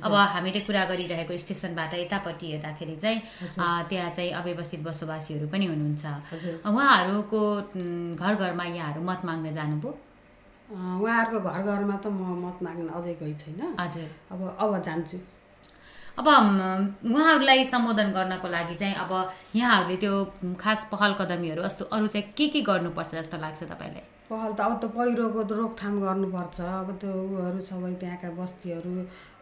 अब 0.03 0.13
हामीले 0.35 0.59
कुरा 0.67 0.83
गरिरहेको 0.91 1.31
स्टेसनबाट 1.31 1.93
यतापट्टि 2.03 2.45
हेर्दाखेरि 2.51 2.95
चाहिँ 2.99 3.19
त्यहाँ 3.87 4.11
चाहिँ 4.11 4.31
अव्यवस्थित 4.35 4.81
बसोबासीहरू 4.83 5.47
पनि 5.47 5.65
हुनुहुन्छ। 5.71 6.03
उहाँहरूको 6.67 7.41
घर 8.19 8.33
घरमा 8.35 8.65
यहाँहरू 8.67 8.99
मत 8.99 9.19
माग्न 9.23 9.47
जानुभयो? 9.55 10.10
उहाँहरूको 10.71 11.39
घर 11.51 11.61
घरमा 11.61 11.95
त 12.03 12.07
म 12.07 12.39
मत 12.43 12.57
माग्न 12.63 12.87
अझै 12.97 13.13
गइ 13.21 13.33
छैन। 13.41 13.75
हजुर। 13.79 14.09
अब 14.31 14.39
अब 14.59 14.71
जान्छु। 14.87 15.17
अब 16.19 16.27
उहाँहरूलाई 16.27 17.63
सम्बोधन 17.65 18.11
गर्नको 18.11 18.47
लागि 18.47 18.75
चाहिँ 18.75 18.95
अब 19.03 19.11
यहाँहरूले 19.55 19.97
त्यो 20.03 20.13
खास 20.59 20.87
पहल 20.91 21.11
कदमीहरू 21.19 21.63
जस्तो 21.63 21.85
अरू 21.95 22.07
चाहिँ 22.07 22.33
के 22.37 22.47
के 22.55 22.61
गर्नुपर्छ 22.61 23.11
जस्तो 23.15 23.37
लाग्छ 23.43 23.63
तपाईँलाई? 23.63 24.03
पहल 24.31 24.51
त 24.55 24.59
अब 24.63 24.73
त 24.79 24.85
पहिरोको 24.95 25.43
त 25.43 25.51
रोकथाम 25.59 25.93
गर्नुपर्छ। 26.01 26.59
अब 26.61 26.89
त्यो 27.01 27.11
उहरू 27.11 27.59
सबै 27.67 27.93
त्यहाँका 27.99 28.29
बस्तीहरू 28.39 28.91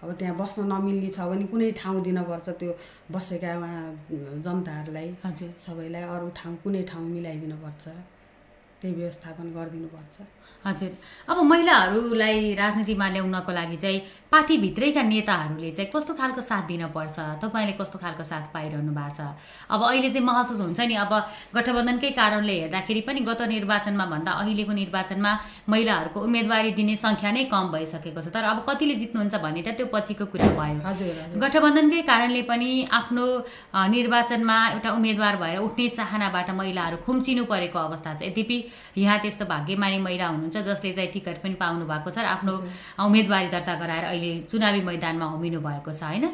अब 0.01 0.09
त्यहाँ 0.17 0.35
बस्न 0.41 0.65
नमिल्ने 0.65 1.09
छ 1.13 1.29
भने 1.29 1.45
कुनै 1.53 1.71
ठाउँ 1.77 2.01
दिनुपर्छ 2.01 2.47
त्यो 2.57 2.71
बसेका 3.13 3.51
उहाँ 3.57 3.85
जनताहरूलाई। 4.45 5.09
हजुर। 5.25 5.49
सबैलाई 5.65 6.03
अरू 6.09 6.27
ठाउँ 6.37 6.55
कुनै 6.63 6.83
ठाउँ 6.89 7.05
मिलाइदिनुपर्छ। 7.05 7.85
त्यही 8.81 8.93
व्यवस्थापन 8.95 9.47
गरिदिनुपर्छ। 9.57 10.17
हजुर। 10.65 10.91
अब 11.29 11.37
महिलाहरूलाई 11.51 12.53
राजनीतिमा 12.55 13.07
ल्याउनको 13.09 13.51
लागि 13.51 13.77
चाहिँ 13.77 13.99
पार्टीभित्रैका 14.31 15.01
नेताहरूले 15.01 15.71
चाहिँ 15.71 15.89
कस्तो 15.89 16.13
खालको 16.13 16.41
साथ 16.41 16.63
दिनपर्छ? 16.69 17.17
तपाईँले 17.41 17.73
कस्तो 17.81 17.97
खालको 17.97 18.23
साथ 18.23 18.53
पाइरहनु 18.53 18.93
भएको 18.93 19.13
छ? 19.17 19.21
अब 19.73 19.81
अहिले 19.83 20.09
चाहिँ 20.13 20.25
महसुस 20.25 20.59
हुन्छ 20.61 20.79
नि 20.85 20.95
अब 21.01 21.13
गठबन्धनकै 21.55 22.09
कारणले 22.13 22.55
हेर्दाखेरि 22.61 23.01
पनि 23.09 23.19
गत 23.25 23.41
निर्वाचनमा 23.49 24.05
भन्दा 24.05 24.31
अहिलेको 24.41 24.73
निर्वाचनमा 24.73 25.31
महिलाहरूको 25.65 26.19
उम्मेदवारी 26.21 26.71
दिने 26.77 26.95
सङ्ख्या 26.95 27.31
नै 27.31 27.43
कम 27.49 27.65
भइसकेको 27.73 28.21
छ। 28.21 28.29
तर 28.29 28.43
अब 28.53 28.59
कतिले 28.69 28.95
जित्नुहुन्छ 29.01 29.35
भन्ने 29.41 29.61
त 29.65 29.73
त्यो 29.81 29.89
पछिको 29.89 30.25
कुरा 30.29 30.49
भयो। 30.61 31.41
गठबन्धनकै 31.41 32.01
कारणले 32.05 32.41
पनि 32.45 32.69
आफ्नो 32.85 33.25
निर्वाचनमा 33.73 34.57
एउटा 34.77 34.89
उम्मेदवार 34.93 35.35
भएर 35.41 35.57
उठ्ने 35.65 35.87
चाहनाबाट 35.97 36.49
महिलाहरू 36.53 36.97
खुम्चिनु 37.01 37.43
परेको 37.49 37.79
अवस्था 37.81 38.13
छ। 38.13 38.29
यद्यपि 38.29 38.57
यहाँ 39.01 39.17
त्यस्तो 39.25 39.45
भाग्यमानी 39.49 39.97
महिला 40.05 40.27
हुनुहुन्छ 40.27 40.57
जसले 40.69 40.93
चाहिँ 40.93 41.11
टिकट 41.17 41.41
पनि 41.41 41.57
पाउनु 41.57 41.89
भएको 41.89 42.09
छ 42.13 42.21
र 42.21 42.29
आफ्नो 42.37 42.53
उम्मेदवारी 43.09 43.49
दर्ता 43.49 43.73
गराएर 43.81 44.17
अहिले 44.19 44.43
चुनावी 44.51 44.81
मैदानमा 44.83 45.25
होमिनु 45.33 45.59
भएको 45.63 45.91
छ 45.91 46.03
होइन? 46.03 46.25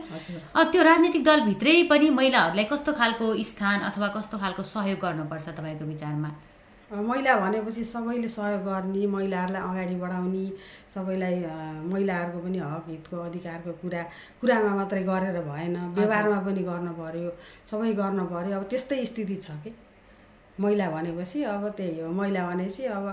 त्यो 0.73 0.81
राजनीतिक 0.89 1.23
दलभित्रै 1.23 1.75
पनि 1.89 2.09
महिलाहरूलाई 2.17 2.65
कस्तो 2.73 2.91
खालको 2.99 3.25
स्थान 3.51 3.79
अथवा 3.89 4.07
कस्तो 4.17 4.37
खालको 4.41 4.63
सहयोग 4.73 4.99
गर्नुपर्छ 5.05 5.47
तपाईँको 5.57 5.85
विचारमा? 5.85 6.29
महिला 6.89 7.33
भनेपछि 7.39 7.83
सबैले 7.83 8.27
सहयोग 8.29 8.61
गर्ने 8.65 9.05
महिलाहरूलाई 9.13 9.61
अगाडि 9.69 9.95
बढाउने 10.01 10.45
सबैलाई 10.95 11.37
महिलाहरूको 11.93 12.39
पनि 12.45 12.59
हक 12.65 12.85
हितको 12.89 13.17
अधिकारको 13.29 13.71
कुरा 13.81 14.01
कुरामा 14.41 14.71
मात्रै 14.81 15.03
गरेर 15.03 15.37
भएन 15.49 15.77
व्यवहारमा 15.95 16.39
पनि 16.49 16.61
गर्नु 16.69 16.93
पर्यो 16.99 17.31
सबै 17.71 17.93
गर्नु 18.01 18.25
पर्यो 18.33 18.57
अब 18.59 18.63
त्यस्तै 18.73 19.05
स्थिति 19.05 19.35
छ 19.45 19.57
कि? 19.63 19.71
महिला 20.59 20.89
भनेपछि 20.89 21.43
अब 21.53 21.63
त्यही 21.77 21.99
हो 22.01 22.11
महिला 22.19 22.47
भनेपछि 22.49 22.83
अब 22.97 23.05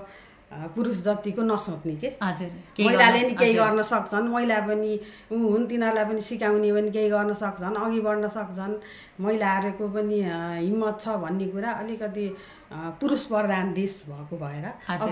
पुरुष 0.75 0.97
जतिको 1.06 1.42
नसोच्ने 1.42 1.94
के 2.02 2.09
हजुर 2.23 2.50
महिलाले 2.87 3.18
नि 3.28 3.35
केही। 3.40 3.54
गर्न 3.56 3.82
सक्छन् 3.92 4.28
महिला 4.35 4.59
पनि 4.68 4.92
ऊ 5.32 5.37
हुन् 5.52 5.66
तिनीहरूलाई 5.71 6.04
पनि 6.11 6.21
सिकाउने 6.28 6.71
पनि 6.76 6.90
केही 6.97 7.09
गर्न 7.11 7.32
सक्छन् 7.42 7.76
अघि 7.85 8.00
बढ्न 8.06 8.28
सक्छन् 8.37 8.75
महिलाहरूको 9.25 9.85
पनि 9.97 10.18
हिम्मत 10.66 10.97
छ 11.00 11.16
भन्ने 11.25 11.47
कुरा 11.54 11.71
अलिकति 11.82 12.26
पुरुष 13.00 13.23
प्रधान 13.32 13.73
देश 13.75 13.92
भएको 14.09 14.37
भएर। 14.44 14.66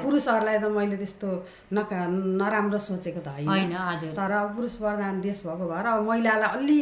पुरुषहरूलाई 0.04 0.58
त 0.58 0.64
मैले 0.76 0.96
त्यस्तो 1.00 1.28
नका 1.72 1.98
नराम्रो 2.40 2.78
सोचेको 2.88 3.20
त 3.24 3.28
होइन 3.48 3.72
तर 4.16 4.32
पुरुष 4.56 4.74
प्रधान 4.84 5.20
देश 5.20 5.42
भएको 5.46 5.64
भएर 5.72 5.86
अब 5.94 6.00
महिलालाई 6.08 6.50
अलि 6.60 6.80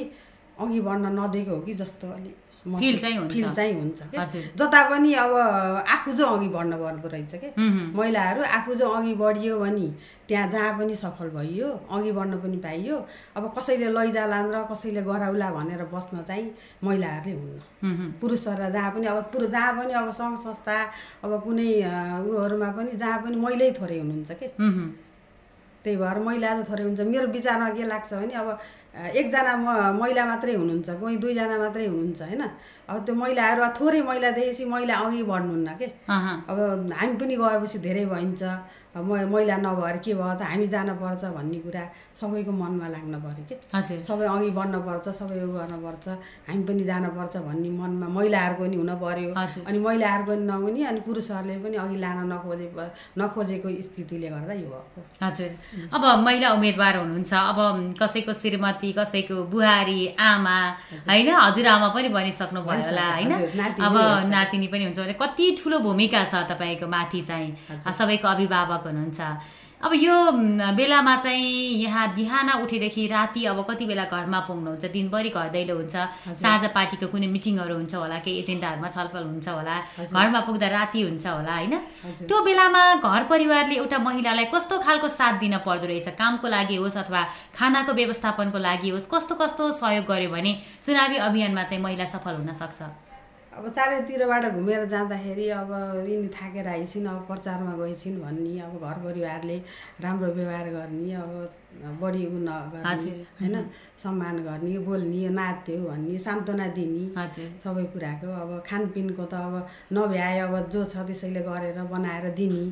अघि 0.58 0.80
बढ्न 0.86 1.06
नदिएको 1.18 1.54
हो 1.54 1.60
कि 1.66 1.74
जस्तो 1.82 2.06
अलि 2.10 2.30
महसुस- 2.30 2.47
फिल 2.76 2.98
चाहिँ 2.98 3.16
हुन्छ। 3.18 3.32
फिल 3.32 3.50
चाहिँ 3.54 3.74
हुन्छ। 3.74 4.02
जता 4.60 4.82
पनि 4.90 5.14
अब 5.24 5.32
आफू 5.96 6.12
जो 6.12 6.26
अघि 6.36 6.48
बढ्न 6.48 6.72
पर्दो 6.82 7.08
रहेछ 7.08 7.34
के 7.40 7.46
हुँ, 7.58 7.68
हुँ। 7.70 7.86
महिलाहरू 7.98 8.42
आफू 8.58 8.74
जो 8.74 8.88
अघि 8.98 9.14
बढियो 9.22 9.58
भने 9.58 9.88
त्यहाँ 10.28 10.50
जहाँ 10.52 10.72
पनि 10.78 10.94
सफल 10.96 11.28
भइयो 11.36 11.68
अघि 11.96 12.12
बढ्न 12.12 12.36
पनि 12.44 12.56
पाइयो 12.66 12.96
अब 13.36 13.52
कसैले 13.58 13.88
लैजालान् 13.96 14.52
र 14.52 14.62
कसैले 14.72 15.02
गराउला 15.08 15.48
भनेर 15.56 15.82
बस्न 15.94 16.22
चाहिँ 16.28 16.46
महिलाहरूले 16.84 17.32
हुन्न। 17.40 18.12
पुरुषहरूलाई 18.20 18.72
जहाँ 18.72 18.90
पनि 18.94 19.06
अब 19.08 19.18
पुरुष 19.32 19.50
जहाँ 19.50 19.72
पनि 19.78 19.92
अब 20.02 20.12
सङ्घ 20.20 20.36
संस्था 20.44 20.76
अब 21.24 21.32
कुनै 21.44 21.70
उयोहरूमा 22.28 22.68
पनि 22.76 22.90
जहाँ 23.00 23.18
पनि 23.24 23.36
महिलै 23.36 23.70
थोरै 23.80 23.98
हुनुहुन्छ 23.98 24.30
के। 24.42 24.46
त्यही 25.88 25.96
भएर 25.96 26.18
महिला 26.28 26.48
त 26.60 26.68
थोरै 26.68 26.84
हुन्छ। 26.84 27.00
मेरो 27.00 27.26
विचारमा 27.32 27.68
के 27.72 27.82
लाग्छ 27.88 28.12
भने 28.20 28.34
अब 28.36 28.48
एकजना 29.16 29.52
म 29.56 29.66
महिला 29.96 30.22
मात्रै 30.28 30.54
हुनुहुन्छ 30.60 30.88
कोही 31.00 31.16
दुईजना 31.16 31.56
मात्रै 31.64 31.86
हुनुहुन्छ 31.88 32.20
होइन? 32.28 32.42
अब 32.88 32.96
त्यो 33.06 33.14
महिलाहरू 33.14 33.62
थोरै 33.78 34.00
महिला 34.04 34.30
देखेपछि 34.36 34.64
महिला 34.68 34.94
अघि 35.00 35.22
बढ्नुहुन्न 35.24 35.68
के। 35.80 35.86
अब 36.50 36.58
हामी 36.92 37.14
पनि 37.16 37.34
गएपछि 37.40 37.78
धेरै 37.86 38.04
भइन्छ। 38.12 38.42
म 38.96 39.28
महिला 39.32 39.56
नभएर 39.56 39.96
के 40.04 40.14
भयो 40.14 40.34
त 40.34 40.42
हामी 40.42 40.66
जानुपर्छ 40.66 41.24
भन्ने 41.36 41.58
कुरा 41.60 41.82
सबैको 42.18 42.52
मनमा 42.52 42.86
लाग्न 42.88 43.14
पऱ्यो 43.20 43.44
के। 43.48 43.54
हजुर। 43.74 44.02
सबै 44.02 44.26
अघि 44.26 44.50
बढ्नुपर्छ 44.58 45.06
सबै 45.18 45.36
उयो 45.38 45.48
गर्नुपर्छ 45.54 46.06
हामी 46.48 46.62
पनि 46.68 46.84
जानुपर्छ 46.84 47.36
भन्ने 47.46 47.70
मनमा 47.78 48.06
महिलाहरूको 48.08 48.64
नि 48.66 48.76
हुन 48.76 48.92
पर्यो 48.98 49.30
हजुर। 49.36 49.62
अनि 49.68 49.78
महिलाहरूको 49.78 50.32
नि 50.34 50.44
नहुने 50.50 50.84
अनि 50.90 51.00
पुरुषहरूले 51.06 51.56
पनि 51.62 51.76
अघि 51.84 51.96
लान 52.00 52.18
नखोजे 52.32 52.66
नखोजेको 53.18 53.68
स्थितिले 53.86 54.28
गर्दा 54.28 54.54
यो 54.56 54.68
भएको। 54.72 55.00
हजुर। 55.22 55.50
अब 55.94 56.02
महिला 56.24 56.48
उम्मेदवार 56.56 56.96
हुनुहुन्छ 56.96 57.32
अब 57.52 57.58
कसैको 58.00 58.32
श्रीमती 58.34 58.92
कसैको 58.98 59.36
बुहारी 59.52 60.00
आमा 60.18 60.58
होइन? 61.06 61.28
हजुरआमा 61.28 61.88
पनि 61.94 62.08
बनिसक्नु 62.08 62.60
भयो 62.66 62.82
होला 62.88 63.06
होइन? 63.14 63.32
अब। 63.86 63.96
नातिनी 64.28 64.66
पनि 64.72 64.84
हुन्छ 64.84 64.98
भने 64.98 65.14
कति 65.22 65.46
ठुलो 65.60 65.78
भूमिका 65.86 66.24
छ 66.24 66.42
तपाईँको 66.50 66.86
माथि 66.88 67.20
चाहिँ। 67.28 67.50
सबैको 67.98 68.28
अभिभावक 68.28 68.77
हुनुहुन्छ। 68.86 69.20
अब 69.78 69.92
यो 69.94 70.14
बेलामा 70.74 71.14
चाहिँ 71.22 71.78
यहाँ 71.78 72.06
बिहान 72.14 72.50
उठेदेखि 72.62 73.06
राति 73.06 73.44
अब 73.46 73.62
कति 73.70 73.86
बेला 73.86 74.04
घरमा 74.10 74.40
पुग्नुहुन्छ 74.50 74.84
दिनभरि 74.90 75.30
घर 75.30 75.48
दैलो 75.54 75.74
हुन्छ 75.78 75.94
साँझ 76.34 76.64
पार्टीको 76.74 77.06
कुनै 77.06 77.26
मिटिङहरू 77.30 77.74
हुन्छ 77.74 77.94
होला 77.94 78.18
केही 78.18 78.38
एजेन्डाहरूमा 78.42 78.88
छलफल 78.90 79.22
हुन्छ 79.22 79.48
होला। 79.48 79.76
घरमा 80.10 80.40
पुग्दा 80.42 80.68
राति 80.68 81.02
हुन्छ 81.02 81.26
होला 81.26 81.54
होइन। 81.54 81.74
त्यो 82.26 82.42
बेलामा 82.42 82.82
घर 83.06 83.22
परिवारले 83.30 83.74
एउटा 83.78 83.98
महिलालाई 84.02 84.50
कस्तो 84.50 84.78
खालको 84.82 85.08
साथ 85.08 85.38
दिन 85.38 85.56
पर्दो 85.62 85.86
रहेछ? 85.86 86.08
कामको 86.18 86.48
लागि 86.48 86.76
होस् 86.82 86.98
अथवा 86.98 87.22
खानाको 87.54 87.92
व्यवस्थापनको 87.94 88.58
लागि 88.58 88.88
होस् 88.90 89.10
कस्तो 89.14 89.34
कस्तो 89.38 89.70
सहयोग 89.78 90.04
गर्यो 90.10 90.30
भने 90.34 90.58
चुनावी 90.82 91.16
अभियानमा 91.22 91.62
चाहिँ 91.62 91.82
महिला 91.82 92.04
सफल 92.04 92.34
हुन 92.42 92.52
सक्छ? 92.52 92.82
अब 93.58 93.68
चारैतिरबाट 93.74 94.44
घुमेर 94.54 94.84
जाँदाखेरि 94.86 95.48
अब 95.50 95.70
यिनी 96.08 96.28
थाकेर 96.30 96.66
आइछिन् 96.68 97.06
अब 97.10 97.26
प्रचारमा 97.26 97.72
गइछिन् 97.76 98.20
भन्ने 98.22 98.58
अब 98.62 98.74
घर 98.78 98.98
परिवारले 99.04 99.56
राम्रो 99.98 100.28
व्यवहार 100.32 100.68
गर्ने 100.70 101.12
अब 101.18 101.32
बढी 102.00 102.22
उ 102.26 102.38
नगर्ने। 102.46 103.10
होइन 103.40 103.56
सम्मान 104.02 104.38
गर्ने 104.46 104.78
बोल्ने 104.86 105.28
नाच्यो 105.34 105.76
भन्ने 105.90 106.18
सान्त्वना 106.18 106.66
दिने 106.78 107.26
सबै 107.64 107.84
कुराको 107.92 108.30
अब 108.42 108.50
खानपिनको 108.62 109.24
त 109.26 109.34
अब 109.34 109.54
नभ्याए 109.92 110.38
अब 110.46 110.54
जो 110.70 110.84
छ 110.84 111.02
त्यसैले 111.10 111.42
गरेर 111.42 111.82
बनाएर 111.90 112.30
दिने। 112.38 112.64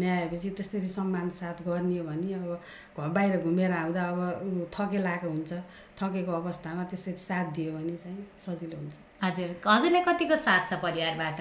ल्याएपछि 0.00 0.50
त्यसरी 0.56 0.88
सम्मान 0.88 1.30
साथ 1.36 1.62
गर्ने 1.68 2.00
भने 2.08 2.32
अब 2.40 3.12
बाहिर 3.14 3.36
घुमेर 3.44 3.72
आउँदा 3.72 4.02
अब 4.10 4.20
थकेलाएको 4.74 5.28
हुन्छ 5.28 5.52
थकेको 6.02 6.32
अवस्थामा 6.42 6.84
त्यसरी 6.90 7.16
साथ 7.30 7.46
दियो 7.56 7.72
भने 7.78 7.96
चाहिँ 8.02 8.26
सजिलो 8.44 8.76
हुन्छ। 8.76 8.96
हजुर 9.24 9.50
हजुरलाई 9.66 10.02
कतिको 10.08 10.36
साथ 10.36 10.62
छ 10.68 10.72
परिवारबाट? 10.82 11.40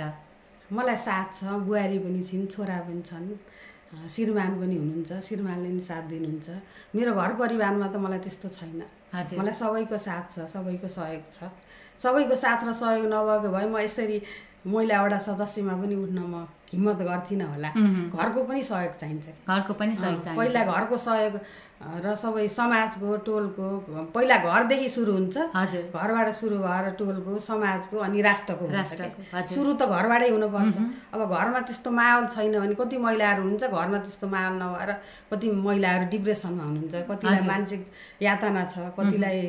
मलाई 0.71 0.97
साथ 1.08 1.28
छ 1.38 1.41
बुहारी 1.67 1.97
पनि 2.00 2.21
छिन् 2.30 2.47
छोरा 2.54 2.80
पनि 2.88 3.02
छन् 3.10 3.30
श्रीमान 3.91 4.52
पनि 4.60 4.76
हुनुहुन्छ 4.82 5.12
श्रीमानले 5.28 5.69
पनि 5.69 5.84
साथ 5.84 6.04
दिनुहुन्छ। 6.13 6.47
मेरो 6.95 7.12
घर 7.12 7.32
परिवारमा 7.41 7.88
त 7.91 7.95
मलाई 8.00 8.19
त्यस्तो 8.24 8.47
छैन। 8.56 8.82
मलाई 9.39 9.56
सबैको 9.62 9.97
साथ 10.08 10.26
छ 10.32 10.47
सबैको 10.54 10.88
सहयोग 10.88 11.26
छ। 11.36 11.52
सबैको 12.00 12.36
साथ 12.43 12.60
र 12.67 12.74
सहयोग 12.74 13.06
नभएको 13.12 13.50
भए 13.52 13.67
म 13.67 13.78
यसरी 13.84 14.17
महिला 14.65 14.95
एउटा 15.02 15.19
सदस्यमा 15.28 15.74
पनि 15.82 15.95
उठ्न 15.95 16.19
म 16.21 16.45
हिम्मत 16.71 17.00
गर्थिनँ 17.04 17.45
होला। 17.52 17.69
घरको 18.15 18.43
पनि 18.47 18.62
सहयोग 18.63 18.93
चाहिन्छ। 19.02 19.28
घरको 19.50 19.74
पनि 19.74 19.95
सहयोग 19.95 20.21
चाहिन्छ। 20.24 20.38
पहिला 20.39 20.62
घरको 20.71 20.97
सहयोग 20.97 21.34
र 22.06 22.13
सबै 22.15 22.47
समाजको 22.47 23.15
टोलको 23.26 23.65
पहिला 24.13 24.38
घरदेखि 24.38 24.89
सुरु 24.89 25.12
हुन्छ। 25.13 25.38
हजुर। 25.56 25.84
घरबाट 25.91 26.30
सुरु 26.41 26.58
भएर 26.62 26.89
टोलको 27.00 27.39
समाजको 27.41 27.97
अनि 28.06 28.21
राष्ट्रको। 28.21 28.65
सुरु 29.56 29.74
त 29.74 29.89
घरबाटै 29.89 30.30
हुनुपर्छ। 30.30 30.78
अब 31.12 31.19
घरमा 31.28 31.60
त्यस्तो 31.67 31.89
माहौल 31.91 32.26
छैन 32.32 32.60
भने 32.62 32.76
कति 32.78 32.97
महिलाहरू 33.02 33.43
हुन्छ 33.43 33.63
घरमा 33.65 33.97
त्यस्तो 34.06 34.28
माहौल 34.30 34.56
नभएर 34.62 34.91
कति 35.34 35.52
महिलाहरू 35.67 36.06
डिप्रेसनमा 36.13 36.63
हुनुहुन्छ 36.63 36.95
कतिलाई। 37.12 37.43
मानसिक 37.52 37.82
यातना 38.21 38.63
छ 38.71 38.93
कतिलाई 38.95 39.39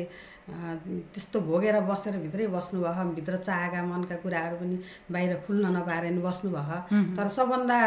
त्यस्तो 0.43 1.39
भोगेर 1.39 1.79
बसेर 1.87 2.17
भित्रै 2.23 2.47
बस्नुभयो 2.51 3.03
भित्र 3.15 3.37
चाहेका 3.47 3.83
मनका 3.83 4.15
कुराहरू 4.23 4.55
पनि 4.59 4.75
बाहिर 5.11 5.31
खुल्न 5.47 5.65
नपाएर 5.77 6.05
नि 6.11 6.21
बस्नुभयो। 6.21 6.77
तर 7.15 7.27
सबभन्दा 7.37 7.77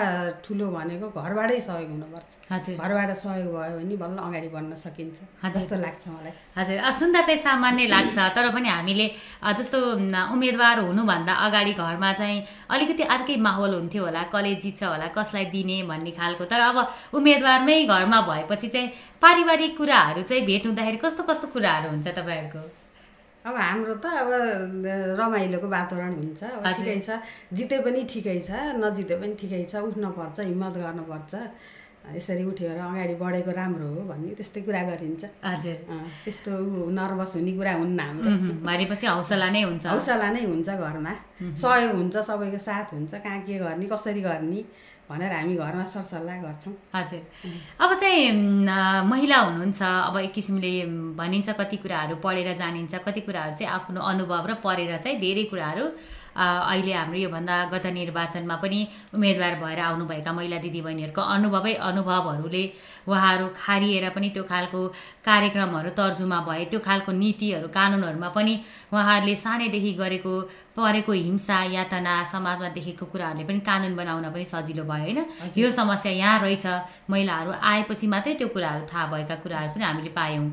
ठुलो 0.44 0.66
भनेको 0.72 1.06
घरबाटै 1.12 1.60
सहयोग 1.68 1.90
हुनुपर्छ। 1.90 2.32
घरबाट 2.80 3.10
सहयोग 3.24 3.52
भयो 3.52 3.76
भने 3.78 3.96
बल्ल 4.02 4.18
अगाडि 4.28 4.48
बढ्न 4.56 4.72
सकिन्छ। 4.84 5.18
जस्तो 5.56 5.76
लाग्छ 5.76 6.04
मलाई। 6.08 6.32
हजुर 6.56 6.78
सुन्दा 6.98 7.20
चाहिँ 7.20 7.40
सामान्य 7.40 7.86
लाग्छ 7.86 8.16
तर 8.36 8.48
पनि 8.52 8.68
हामीले 8.68 9.06
जस्तो 9.60 9.78
उम्मेदवार 10.32 10.78
हुनुभन्दा 10.80 11.32
अगाडि 11.46 11.72
घरमा 11.76 12.12
चाहिँ 12.20 12.38
अलिकति 12.72 13.02
अर्कै 13.14 13.36
माहौल 13.46 13.74
हुन्थ्यो 13.74 14.02
होला 14.04 14.22
कसले 14.32 14.54
जित्छ 14.64 14.82
होला 14.84 15.06
कसलाई 15.12 15.44
दिने 15.52 15.82
भन्ने 15.84 16.10
खालको। 16.16 16.44
तर 16.48 16.60
अब 16.60 16.76
उम्मेदवारमै 17.12 17.76
घरमा 17.84 18.20
भएपछि 18.28 18.68
चाहिँ 18.72 18.88
पारिवारिक 19.22 19.76
कुराहरू 19.76 20.22
चाहिँ 20.22 20.46
भेट 20.48 20.66
हुँदाखेरि 20.66 20.98
कस्तो 21.04 21.22
कस्तो 21.28 21.46
कुराहरू 21.52 21.88
हुन्छ 21.92 22.08
तपाईँहरूको? 22.08 22.64
अब 23.44 23.54
हाम्रो 23.54 23.94
त 24.02 24.06
अब 24.06 24.30
रमाइलोको 25.20 25.68
वातावरण 25.68 26.12
हुन्छ। 26.18 26.40
ठिकै 26.66 26.98
छ। 27.04 27.20
जिते 27.52 27.78
पनि 27.84 28.00
ठिकै 28.10 28.38
छ 28.42 28.50
नजिते 28.80 29.14
पनि 29.20 29.34
ठिकै 29.40 29.62
छ 29.70 29.84
उठ्नुपर्छ 29.86 30.40
हिम्मत 30.40 30.74
गर्नुपर्छ 30.82 31.32
यसरी 32.14 32.44
उठेर 32.46 32.78
अगाडि 32.78 33.14
बढेको 33.18 33.50
राम्रो 33.50 33.86
हो 33.94 34.00
भन्ने 34.10 34.34
त्यस्तै 34.38 34.60
कुरा 34.66 34.82
गरिन्छ। 34.90 35.22
हजुर। 35.42 35.78
त्यस्तो 36.24 36.52
नर्भस 36.98 37.32
हुने 37.36 37.52
कुरा 37.58 37.72
हुन्न 37.82 38.00
हाम्रो। 38.00 38.30
भनेपछि 38.62 39.06
हौसला 39.06 39.48
नै 39.50 39.62
हुन्छ। 39.62 39.84
हौसला 39.86 40.28
नै 40.30 40.42
हुन्छ 40.46 40.68
घरमा। 40.68 41.12
सहयोग 41.62 41.94
हुन्छ 41.96 42.16
सबैको 42.28 42.58
साथ 42.68 42.88
हुन्छ 42.94 43.12
कहाँ 43.24 43.40
के 43.46 43.58
गर्ने 43.58 43.86
कसरी 43.92 44.20
गर्ने 44.22 44.60
भनेर 45.10 45.32
हामी 45.32 45.54
घरमा 45.54 45.84
सरसल्लाह 45.86 46.36
गर्छौँ। 46.42 46.74
हजुर। 46.94 47.22
अब 47.82 47.90
चाहिँ 48.00 48.30
महिला 49.10 49.38
हुनुहुन्छ 49.38 49.80
अब 49.82 50.16
एक 50.18 50.32
किसिमले 50.34 50.72
भनिन्छ 51.18 51.48
कति 51.58 51.76
कुराहरू 51.82 52.14
पढेर 52.22 52.48
जानिन्छ 52.58 52.94
कति 53.06 53.20
कुराहरू 53.26 53.54
चाहिँ 53.58 53.72
आफ्नो 53.72 54.00
अनुभव 54.12 54.46
र 54.50 54.54
पढेर 54.64 54.96
चाहिँ 54.98 55.18
धेरै 55.20 55.44
कुराहरू 55.50 55.84
अहिले 56.36 56.92
हाम्रो 56.92 57.18
योभन्दा 57.18 57.56
गत 57.72 57.86
निर्वाचनमा 57.92 58.56
पनि 58.62 58.80
उम्मेदवार 59.14 59.54
भएर 59.60 59.78
आउनुभएका 59.80 60.32
महिला 60.32 60.58
दिदीबहिनीहरूको 60.58 61.22
अनुभवै 61.34 61.74
अनुभवहरूले 61.88 62.64
उहाँहरू 63.08 63.46
खारिएर 63.56 64.08
पनि 64.10 64.28
त्यो 64.34 64.42
खालको 64.44 64.80
कार्यक्रमहरू 65.24 65.90
तर्जुमा 65.96 66.40
भए 66.48 66.64
त्यो 66.70 66.80
खालको 66.80 67.12
नीतिहरू 67.14 67.68
कानुनहरूमा 67.72 68.28
पनि 68.36 68.54
उहाँहरूले 68.92 69.36
सानैदेखि 69.44 69.92
गरेको 69.94 70.34
परेको 70.76 71.12
हिंसा 71.12 71.56
यातना 71.72 72.14
समाजमा 72.32 72.68
देखेको 72.76 73.06
कुराहरूले 73.08 73.44
पनि 73.48 73.60
कानुन 73.64 73.96
बनाउन 73.96 74.24
पनि 74.32 74.44
सजिलो 74.44 74.84
भयो 74.84 75.02
होइन? 75.02 75.20
यो 75.56 75.70
समस्या 75.70 76.12
यहाँ 76.12 76.38
रहेछ। 76.44 76.66
महिलाहरू 77.10 77.52
आएपछि 77.62 78.06
मात्रै 78.06 78.34
त्यो 78.36 78.48
कुराहरू 78.52 78.84
थाहा 78.92 79.06
भएका 79.12 79.34
कुराहरू 79.40 79.72
पनि 79.72 79.84
हामीले 79.84 80.10
पायौँ। 80.12 80.46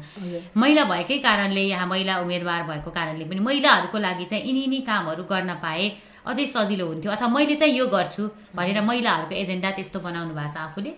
महिला 0.55 0.83
भएकै 0.88 1.17
कारणले 1.27 1.63
यहाँ 1.67 1.88
महिला 1.88 2.19
उम्मेदवार 2.23 2.63
भएको 2.71 2.91
कारणले 2.91 3.25
पनि 3.27 3.39
महिलाहरूको 3.49 3.97
लागि 3.99 4.25
चाहिँ 4.31 4.43
यिनी 4.47 4.62
यिनी 4.62 4.79
कामहरू 4.88 5.23
गर्न 5.27 5.53
पाए 5.59 5.91
अझै 6.23 6.45
सजिलो 6.55 6.86
हुन्थ्यो। 6.88 7.12
अथवा 7.12 7.27
मैले 7.27 7.55
चाहिँ 7.59 7.75
यो 7.75 7.88
गर्छु 7.91 8.23
भनेर 8.55 8.81
महिलाहरूको 8.81 9.36
एजेन्डा 9.36 9.71
त्यस्तो 9.75 9.99
बनाउनु 9.99 10.33
भएको 10.33 10.53
छ 10.55 10.57
आफूले? 10.57 10.91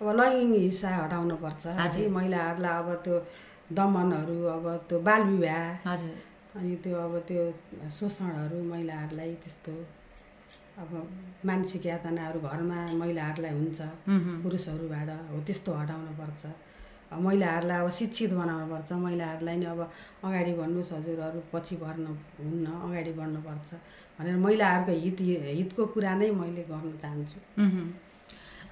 अब 0.00 0.08
लैङ्गिक 0.18 0.60
हिंसा 0.64 0.88
हटाउनुपर्छ। 0.96 1.62
हजुर। 1.76 2.08
महिलाहरूलाई 2.08 2.74
अब 2.80 2.88
त्यो 3.04 3.16
दमनहरू 3.76 4.36
अब 4.56 4.64
त्यो 4.88 4.98
बाल 5.06 5.22
विवाह 5.28 5.92
हजुर। 5.92 6.31
अनि 6.56 6.74
त्यो 6.84 6.96
अब 6.98 7.14
त्यो 7.28 7.42
शोषणहरू 7.98 8.62
महिलाहरूलाई 8.72 9.34
त्यस्तो 9.42 9.72
अब 10.82 10.90
मानसिक 11.48 11.86
यातनाहरू 11.86 12.40
घरमा 12.48 12.78
महिलाहरूलाई 13.02 13.54
हुन्छ 13.60 13.80
पुरुषहरूबाट 14.42 15.10
हो 15.30 15.40
त्यस्तो 15.46 15.72
हटाउनुपर्छ 15.80 16.44
महिलाहरूलाई 17.26 17.78
अब 17.84 17.90
शिक्षित 18.00 18.32
बनाउनुपर्छ 18.40 18.92
महिलाहरूलाई 19.06 19.56
नि 19.56 19.66
अब 19.72 19.80
अगाडि 20.24 20.52
बढ्नुहोस् 20.60 20.92
हजुरहरू 20.92 21.40
पछि 21.52 21.76
बढ्नु 21.82 22.12
हुन्न 22.38 22.66
अगाडि 22.86 23.12
बढ्नुपर्छ 23.20 23.70
भनेर 24.18 24.36
महिलाहरूको 24.46 24.92
हित 25.04 25.20
हितको 25.58 25.86
कुरा 25.94 26.14
नै 26.20 26.30
मैले 26.40 26.62
गर्न 26.72 26.92
चाहन्छु। 27.02 27.38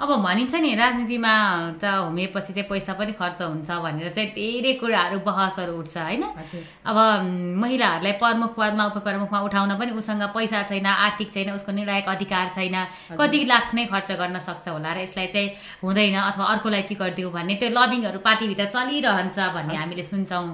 अब 0.01 0.11
भनिन्छ 0.25 0.55
नि 0.65 0.75
राजनीतिमा 0.75 1.33
त 1.77 1.85
हुमेपछि 1.85 2.53
चाहिँ 2.53 2.69
पैसा 2.69 2.93
पनि 2.97 3.13
खर्च 3.21 3.41
हुन्छ 3.43 3.71
भनेर 3.85 4.09
चाहिँ 4.17 4.31
धेरै 4.33 4.73
कुराहरू 4.81 5.19
बहसहरू 5.29 5.73
उठ्छ 5.77 5.97
होइन? 5.97 6.25
अब 6.89 6.97
महिलाहरूलाई 7.61 8.13
प्रमुख 8.17 8.55
पदमा 8.57 8.85
उपप्रमुखमा 8.91 9.41
उठाउन 9.45 9.75
पनि 9.77 9.93
उसँग 10.01 10.23
पैसा 10.33 10.63
छैन 10.73 10.87
आर्थिक 10.87 11.33
छैन 11.35 11.51
उसको 11.53 11.73
निर्णायक 11.73 12.09
अधिकार 12.09 12.49
छैन। 12.57 12.77
कति 13.13 13.45
लाख 13.45 13.75
नै 13.77 13.85
खर्च 13.93 14.11
गर्न 14.17 14.39
सक्छ 14.41 14.69
होला 14.69 14.93
र 14.93 14.99
यसलाई 15.05 15.27
चाहिँ 15.37 15.49
हुँदैन 15.85 16.17
अथवा 16.17 16.45
अर्कोलाई 16.49 16.83
टिकट 16.89 17.15
दिउँ 17.21 17.33
भन्ने 17.37 17.55
त्यो 17.61 17.69
लबिङहरू 17.69 18.19
पार्टीभित्र 18.25 18.65
चलिरहन्छ 18.73 19.39
भन्ने 19.53 19.77
हामीले 19.77 20.05
सुन्छौँ। 20.09 20.49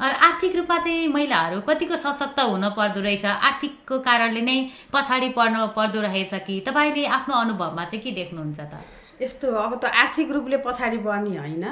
र 0.00 0.12
आर्थिक 0.28 0.56
रूपमा 0.56 0.78
चाहिँ 0.80 1.08
महिलाहरू 1.12 1.60
कतिको 1.68 1.96
सशक्त 2.00 2.40
हुन 2.40 2.64
पर्दो 2.72 3.00
रहेछ 3.04 3.24
आर्थिकको 3.26 3.98
कारणले 4.00 4.42
नै 4.48 4.58
पछाडि 4.88 5.28
पर्नु 5.36 5.66
पर्दो 5.76 6.00
रहेछ 6.08 6.34
कि? 6.48 6.60
तपाईँले 6.64 7.06
आफ्नो 7.20 7.34
अनुभवमा 7.36 7.84
चाहिँ 7.84 8.02
के 8.04 8.10
देख्नुहुन्छ 8.16 8.60
त? 8.60 8.77
यस्तो 9.22 9.50
अब 9.50 9.72
त 9.82 9.84
आर्थिक 9.84 10.30
रूपले 10.30 10.56
पछाडि 10.62 10.98
बढ्ने 11.02 11.36
होइन। 11.36 11.64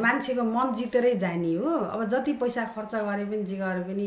मान्छेको 0.00 0.42
मन 0.42 0.72
जितेरै 0.74 1.14
जाने 1.20 1.54
हो। 1.54 1.70
अब 1.94 2.04
जति 2.08 2.32
पैसा 2.40 2.64
खर्च 2.74 2.94
गरे 3.04 3.24
पनि 3.28 3.44
जे 3.44 3.56
गरे 3.56 3.82
पनि 3.84 4.06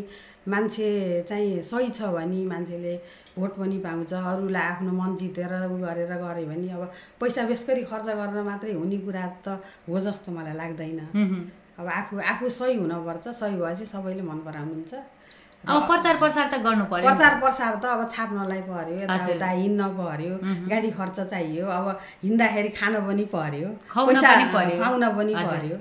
मान्छे 0.49 0.89
चाहिँ 1.29 1.61
सही 1.61 1.89
छ 1.93 2.09
भने 2.09 2.41
मान्छेले 2.49 2.93
भोट 3.37 3.51
पनि 3.57 3.77
पाउँछ। 3.85 4.13
अरूलाई 4.13 4.65
आफ्नो 4.73 4.91
मन 4.91 5.15
जितेर 5.21 5.53
उ 5.69 5.77
गरेर 5.77 6.13
गऱ्यो 6.17 6.45
भने 6.49 6.67
अब 6.73 6.83
पैसा 7.21 7.41
बेसकरी 7.45 7.83
खर्च 7.85 8.07
गरेर 8.17 8.43
मात्रै 8.49 8.73
हुने 8.73 8.97
कुरा 9.05 9.27
त 9.45 9.61
हो 9.85 9.99
जस्तो 10.01 10.31
मलाई 10.33 10.55
लाग्दैन। 10.57 10.99
अब 11.79 11.87
आफू 11.87 12.17
आफू 12.17 12.49
सही 12.49 12.75
हुनपर्छ। 12.81 13.27
सही 13.29 13.55
भएपछि 13.61 13.85
सबैले 13.93 14.23
मन 14.25 14.39
पराउनुहुन्छ। 14.41 14.93
अब 15.67 15.85
प्रचार 15.87 16.17
प्रसार 16.17 16.49
त 16.51 16.57
गर्नु 16.65 16.85
पर्यो। 16.91 17.05
प्रचार 17.09 17.39
प्रसार 17.39 17.75
त 17.77 17.85
अब 17.85 18.09
छाप्नलाई 18.09 18.61
पर्यो। 18.69 18.97
यताउता 19.03 19.49
हिँड्न 19.61 19.87
पर्यो 19.99 20.33
गाडी 20.69 20.89
खर्च 20.97 21.19
चाहियो 21.19 21.65
अब 21.77 21.87
हिँड्दाखेरि 22.23 22.69
खान 22.79 22.93
पनि 23.07 23.25
पर्यो 23.35 23.69
पर्यो। 23.93 24.77
खुवाउन 24.79 25.03
पनि। 25.17 25.33
पर्यो 25.35 25.77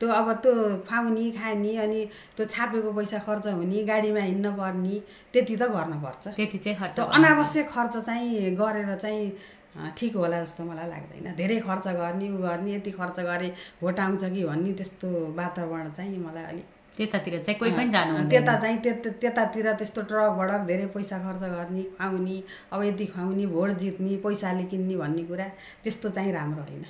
त्यो 0.00 0.08
अब 0.08 0.28
त्यो 0.42 0.54
खुवाउने 0.88 1.30
खाने 1.36 1.76
अनि 1.84 2.00
त्यो 2.36 2.46
छापेको 2.46 2.92
पैसा 2.96 3.18
खर्च 3.26 3.46
हुने 3.58 3.82
गाडीमा 3.84 4.20
हिँड्न 4.30 4.48
पर्ने 4.56 4.96
त्यति 5.34 5.56
त 5.60 5.62
गर्नुपर्छ 5.76 6.24
त्यति 6.38 6.58
चाहिँ 6.64 6.76
खर्च। 6.78 6.98
अनावश्यक 7.18 7.68
खर्च 7.68 7.96
चाहिँ 8.08 8.54
गरेर 8.56 8.94
चाहिँ 8.94 9.92
ठिक 9.98 10.16
होला 10.16 10.40
जस्तो 10.42 10.64
मलाई 10.64 10.88
लाग्दैन 10.88 11.34
धेरै 11.36 11.58
खर्च 11.68 11.86
गर्ने 12.00 12.28
उ 12.30 12.38
गर्ने 12.46 12.74
यति 12.74 12.90
खर्च 12.96 13.20
गरे 13.28 13.52
भोट 13.82 14.00
आउँछ 14.00 14.24
कि 14.24 14.44
भन्ने 14.44 14.72
त्यस्तो 14.78 15.08
वातावरण 15.36 15.90
चाहिँ 15.98 16.18
मलाई 16.18 16.44
अलिक 16.44 16.66
त्यतातिर 16.98 17.34
चाहिँ 17.38 17.58
कोही 17.58 17.72
पनि 17.72 17.90
जानु। 17.90 18.28
त्यता 18.30 18.54
चाहिँ 18.60 18.78
त्यता 18.82 19.10
त्यतातिर 19.22 19.66
त्यस्तो 19.78 20.00
ट्रक 20.10 20.30
भडक 20.38 20.60
धेरै 20.66 20.86
पैसा 20.94 21.18
खर्च 21.24 21.42
गर्ने 21.54 21.82
खुवाउने 21.94 22.36
अब 22.72 22.82
यति 22.82 23.06
खुवाउने 23.14 23.46
भोट 23.54 23.70
जित्ने 23.78 24.16
पैसाले 24.24 24.64
किन्ने 24.70 24.96
भन्ने 24.98 25.22
कुरा 25.30 25.46
त्यस्तो 25.84 26.08
चाहिँ 26.16 26.32
राम्रो 26.32 26.62
होइन। 26.62 26.84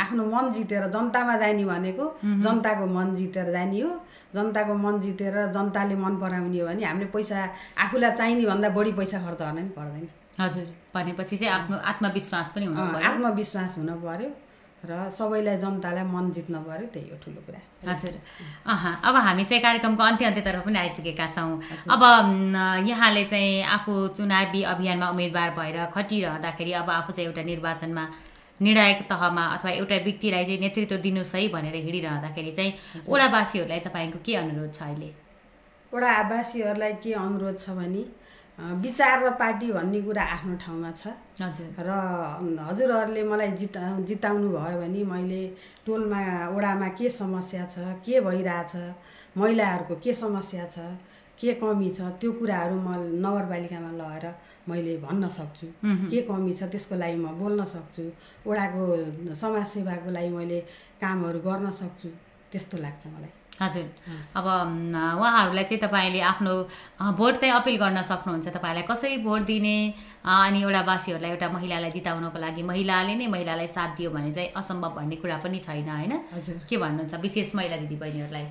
आफ्नो 0.00 0.24
मन 0.32 0.52
जितेर 0.52 0.86
जनतामा 0.90 1.36
जाने 1.42 1.64
भनेको 1.64 2.04
जनताको 2.24 2.86
मन 2.96 3.14
जितेर 3.16 3.52
जाने 3.52 3.80
हो 3.80 3.90
जनताको 4.34 4.74
मन 4.84 5.00
जितेर 5.00 5.36
जनताले 5.52 5.96
मन 5.96 6.16
पराउने 6.18 6.58
हो 6.60 6.66
भने 6.66 6.84
हामीले 6.84 7.10
पैसा 7.12 7.38
आफूलाई 7.84 8.10
चाहिने 8.16 8.44
भन्दा 8.46 8.68
बढी 8.72 8.92
पैसा 8.98 9.18
खर्च 9.26 9.42
गर्न 9.42 9.58
नि 9.60 9.72
पर्दैन। 9.76 10.08
हजुर 10.40 10.66
भनेपछि 10.94 11.36
चाहिँ 11.36 11.52
आफ्नो 11.54 11.76
आत्मविश्वास 11.90 12.52
पनि 12.54 12.66
हुनु 12.66 12.98
आत्मविश्वास 13.08 13.74
हुन 13.78 13.90
पर्यो। 14.04 14.30
र 14.80 15.10
सबैलाई 15.12 15.56
जनतालाई 15.60 16.04
मन 16.08 16.30
जित्न 16.32 16.54
पर्यो 16.64 16.86
त्यही 16.88 17.08
हो 17.10 17.16
ठुलो 17.24 17.40
कुरा। 17.46 17.60
हजुर। 17.84 18.14
अँ 18.64 18.96
अब 19.04 19.14
हामी 19.16 19.44
चाहिँ 19.44 19.62
कार्यक्रमको 19.62 20.02
अन्त्य 20.02 20.24
अन्त्यतर्फ 20.26 20.64
पनि 20.64 20.78
आइपुगेका 20.78 21.26
छौँ। 21.36 21.52
अब 21.94 22.02
यहाँले 22.88 23.24
चाहिँ 23.24 23.62
आफू 23.76 23.92
चुनावी 24.16 24.62
अभियानमा 24.72 25.10
उम्मेदवार 25.10 25.50
भएर 25.58 25.76
खटिरहँदाखेरि 25.94 26.72
अब 26.80 26.90
आफू 26.90 27.12
चाहिँ 27.12 27.28
एउटा 27.28 27.42
निर्वाचनमा 27.42 28.04
निर्णायक 28.60 29.00
तहमा 29.10 29.44
अथवा 29.56 29.70
एउटा 29.70 29.96
व्यक्तिलाई 30.04 30.44
चाहिँ 30.44 30.60
नेतृत्व 30.60 30.96
दिनुहोस् 30.96 31.34
है 31.34 31.48
भनेर 31.48 31.74
हिँडिरहँदाखेरि 31.76 32.52
चाहिँ 32.52 32.72
ओडावासीहरूलाई 33.08 33.80
तपाईँको 33.84 34.18
के 34.24 34.32
अनुरोध 34.36 34.72
छ 34.74 34.82
अहिले? 34.82 35.10
वडा 35.92 36.10
आवासीहरूलाई 36.24 36.92
के 37.04 37.12
अनुरोध 37.14 37.58
छ 37.58 37.76
भने 37.76 38.02
विचार 38.60 39.24
र 39.24 39.30
पार्टी 39.40 39.72
भन्ने 39.72 40.00
कुरा 40.04 40.22
आफ्नो 40.22 40.54
ठाउँमा 40.60 40.90
छ। 40.92 41.16
हजुर। 41.40 41.68
र 41.80 41.90
हजुरहरूले 42.68 43.22
मलाई 43.24 43.50
जिता 43.56 43.82
जिताउनु 44.04 44.48
भयो 44.52 44.76
भने 44.80 45.02
मैले 45.04 45.42
टोलमा 45.86 46.20
वडामा 46.52 46.88
के 46.98 47.08
समस्या 47.08 47.64
छ 47.72 47.96
के 48.04 48.20
भइरहेछ 48.20 48.72
महिलाहरूको 49.40 49.94
के 50.04 50.12
समस्या 50.12 50.64
छ 50.68 50.78
के 51.40 51.54
कमी 51.56 51.88
छ 51.96 52.00
त्यो 52.20 52.32
कुराहरू 52.36 52.76
म 52.76 52.88
नगरपालिकामा 53.24 53.90
लगेर 53.96 54.26
मैले 54.68 54.96
भन्न 55.08 55.28
सक्छु। 55.28 55.66
के 56.12 56.20
कमी 56.28 56.52
छ 56.52 56.68
त्यसको 56.68 56.94
लागि 57.00 57.16
म 57.16 57.32
बोल्न 57.40 57.64
सक्छु। 57.64 58.04
वडाको 58.44 59.34
समाजसेवाको 59.40 60.10
लागि 60.12 60.28
मैले 60.36 60.58
कामहरू 61.00 61.38
गर्न 61.40 61.70
सक्छु। 61.80 62.08
त्यस्तो 62.52 62.76
लाग्छ 62.84 63.06
मलाई। 63.06 63.32
हजुर। 63.58 63.86
अब 64.36 64.46
उहाँहरूलाई 65.20 65.64
चाहिँ 65.64 65.80
तपाईँले 65.82 66.20
आफ्नो 66.32 66.52
भोट 67.18 67.34
चाहिँ 67.40 67.54
अपिल 67.54 67.76
गर्न 67.82 68.02
सक्नुहुन्छ। 68.08 68.48
तपाईँलाई 68.56 68.84
कसरी 68.88 69.16
भोट 69.26 69.42
दिने 69.50 69.76
अनि 70.24 70.60
एउटा 70.62 70.80
वासीहरूलाई 70.80 71.30
एउटा 71.30 71.48
महिलालाई 71.48 71.90
जिताउनको 71.90 72.38
लागि 72.40 72.62
महिलाले 72.70 73.14
नै 73.20 73.26
महिलालाई 73.26 73.66
साथ 73.68 73.90
दियो 73.96 74.10
भने 74.10 74.32
चाहिँ 74.32 74.48
असम्भव 74.56 74.90
भन्ने 74.96 75.16
कुरा 75.20 75.36
पनि 75.44 75.58
छैन 75.60 75.88
होइन? 75.88 76.12
हजुर। 76.32 76.56
के 76.68 76.76
भन्नुहुन्छ? 76.76 77.14
विशेष 77.20 77.54
महिला 77.54 77.76
दिदीबहिनीहरूलाई। 77.84 78.46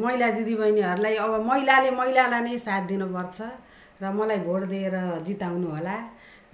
महिला 0.00 0.30
दिदीबहिनीहरूलाई 0.40 1.14
अब 1.20 1.32
महिलाले 1.44 1.90
महिलालाई 2.00 2.40
नै 2.48 2.58
साथ 2.58 2.82
दिनुपर्छ 2.88 3.38
र 4.00 4.04
मलाई 4.12 4.38
भोट 4.48 4.62
दिएर 4.72 4.96
जिताउनु 5.26 5.68
होला। 5.68 5.96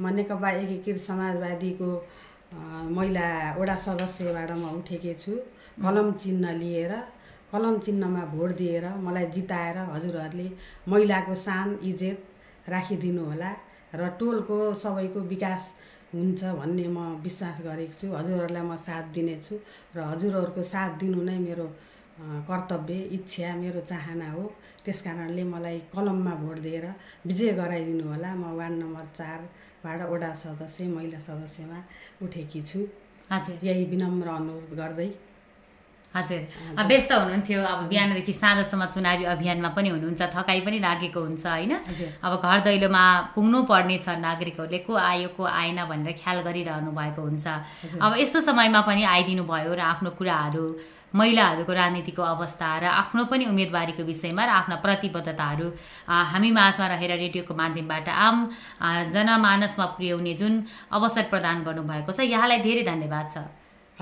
म 0.00 0.04
नेकपा 0.10 0.50
एकीकृत 0.62 0.98
समाजवादीको 0.98 1.90
महिला 2.98 3.26
वडा 3.58 3.76
सदस्यबाट 3.78 4.50
म 4.58 4.64
उठेकी 4.78 5.14
छु। 5.22 5.32
कलम 5.78 6.12
चिन्ह 6.22 6.50
लिएर 6.58 6.92
कलम 7.52 7.78
चिन्हमा 7.84 8.24
भोट 8.34 8.50
दिएर 8.56 8.84
मलाई 9.06 9.26
जिताएर 9.36 9.78
हजुरहरूले 9.92 10.48
महिलाको 10.88 11.34
सान 11.46 11.78
इज्जत 11.90 12.68
राखिदिनु 12.68 13.24
होला 13.24 13.50
र 13.94 14.08
टोलको 14.20 14.58
सबैको 14.82 15.20
विकास 15.32 15.62
हुन्छ 16.14 16.44
भन्ने 16.60 16.86
म 16.88 16.98
विश्वास 17.24 17.60
गरेको 17.64 17.94
छु। 17.98 18.06
हजुरहरूलाई 18.12 18.62
म 18.62 18.76
साथ 18.86 19.04
दिनेछु 19.16 19.54
र 19.96 19.98
हजुरहरूको 20.10 20.62
साथ 20.72 20.90
दिनु 21.00 21.22
नै 21.28 21.38
मेरो 21.46 21.66
कर्तव्य 22.48 22.98
इच्छा 23.16 23.54
मेरो 23.56 23.80
चाहना 23.90 24.30
हो। 24.32 24.44
त्यस 24.84 25.00
कारणले 25.02 25.44
मलाई 25.44 25.78
कलममा 25.94 26.34
भोट 26.42 26.58
दिएर 26.66 26.86
विजय 27.28 27.52
गराइदिनु 27.60 28.04
होला। 28.08 28.30
म 28.34 28.56
वार्ड 28.58 28.76
नम्बर 28.82 29.06
चारबाट 29.18 30.00
वडा 30.12 30.32
सदस्य 30.42 30.88
महिला 30.88 31.20
सदस्यमा 31.28 31.78
उठेकी 32.24 32.62
छु। 32.62 32.80
हजुर। 33.32 33.56
यही 33.68 33.84
विनम्र 33.92 34.28
अनुरोध 34.28 34.72
गर्दै 34.80 35.08
हजुर। 36.14 36.40
अब 36.78 36.86
व्यस्त 36.86 37.12
हुनुहुन्थ्यो 37.12 37.60
अब 37.64 37.80
बिहानदेखि 37.88 38.32
साँझसम्म 38.32 38.84
चुनावी 38.94 39.24
अभियानमा 39.32 39.68
पनि 39.72 39.88
हुनुहुन्छ 39.88 40.22
थकाइ 40.36 40.60
पनि 40.60 40.78
लागेको 40.78 41.20
हुन्छ 41.20 41.44
होइन? 41.46 41.72
अब 42.20 42.32
घर 42.36 42.58
दैलोमा 42.68 43.04
पुग्नु 43.34 43.58
पर्ने 43.64 43.96
छ 43.98 44.20
नागरिकहरूले 44.20 44.78
को 44.84 44.92
आयो 44.92 45.28
को 45.36 45.42
आएन 45.42 45.84
भनेर 45.88 46.12
ख्याल 46.20 46.38
गरिरहनु 46.44 46.90
भएको 46.92 47.22
हुन्छ। 47.22 47.46
अब 47.96 48.12
यस्तो 48.20 48.40
समयमा 48.44 48.80
पनि 48.84 49.02
आइदिनु 49.08 49.44
भयो 49.44 49.72
र 49.72 49.80
आफ्नो 49.80 50.10
कुराहरू 50.20 50.66
महिलाहरूको 51.12 51.72
राजनीतिको 51.72 52.22
अवस्था 52.24 52.68
र 52.80 52.84
आफ्नो 52.88 53.24
पनि 53.28 53.44
उम्मेदवारीको 53.44 54.02
विषयमा 54.02 54.44
र 54.44 54.50
आफ्ना 54.64 54.76
प्रतिबद्धताहरू 54.84 55.66
हामी 56.08 56.50
माझमा 56.50 56.86
रहेर 56.88 57.12
रेडियोको 57.20 57.52
माध्यमबाट 57.52 58.08
आम 58.08 58.36
जनमानसमा 59.12 59.86
पुर्याउने 59.92 60.34
जुन 60.40 60.52
अवसर 60.90 61.24
प्रदान 61.32 61.56
गर्नुभएको 61.64 62.12
छ 62.12 62.20
यहाँलाई 62.24 62.60
धेरै 62.64 62.84
धन्यवाद 62.88 63.28
छ। 63.28 63.44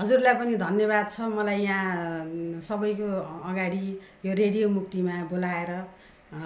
हजुरलाई 0.01 0.33
पनि 0.33 0.55
धन्यवाद 0.57 1.05
छ 1.13 1.29
मलाई 1.29 1.59
यहाँ 1.61 2.61
सबैको 2.67 3.09
अगाडि 3.49 3.85
यो 4.25 4.33
रेडियो 4.33 4.69
मुक्तिमा 4.69 5.15
बोलाएर 5.29 5.71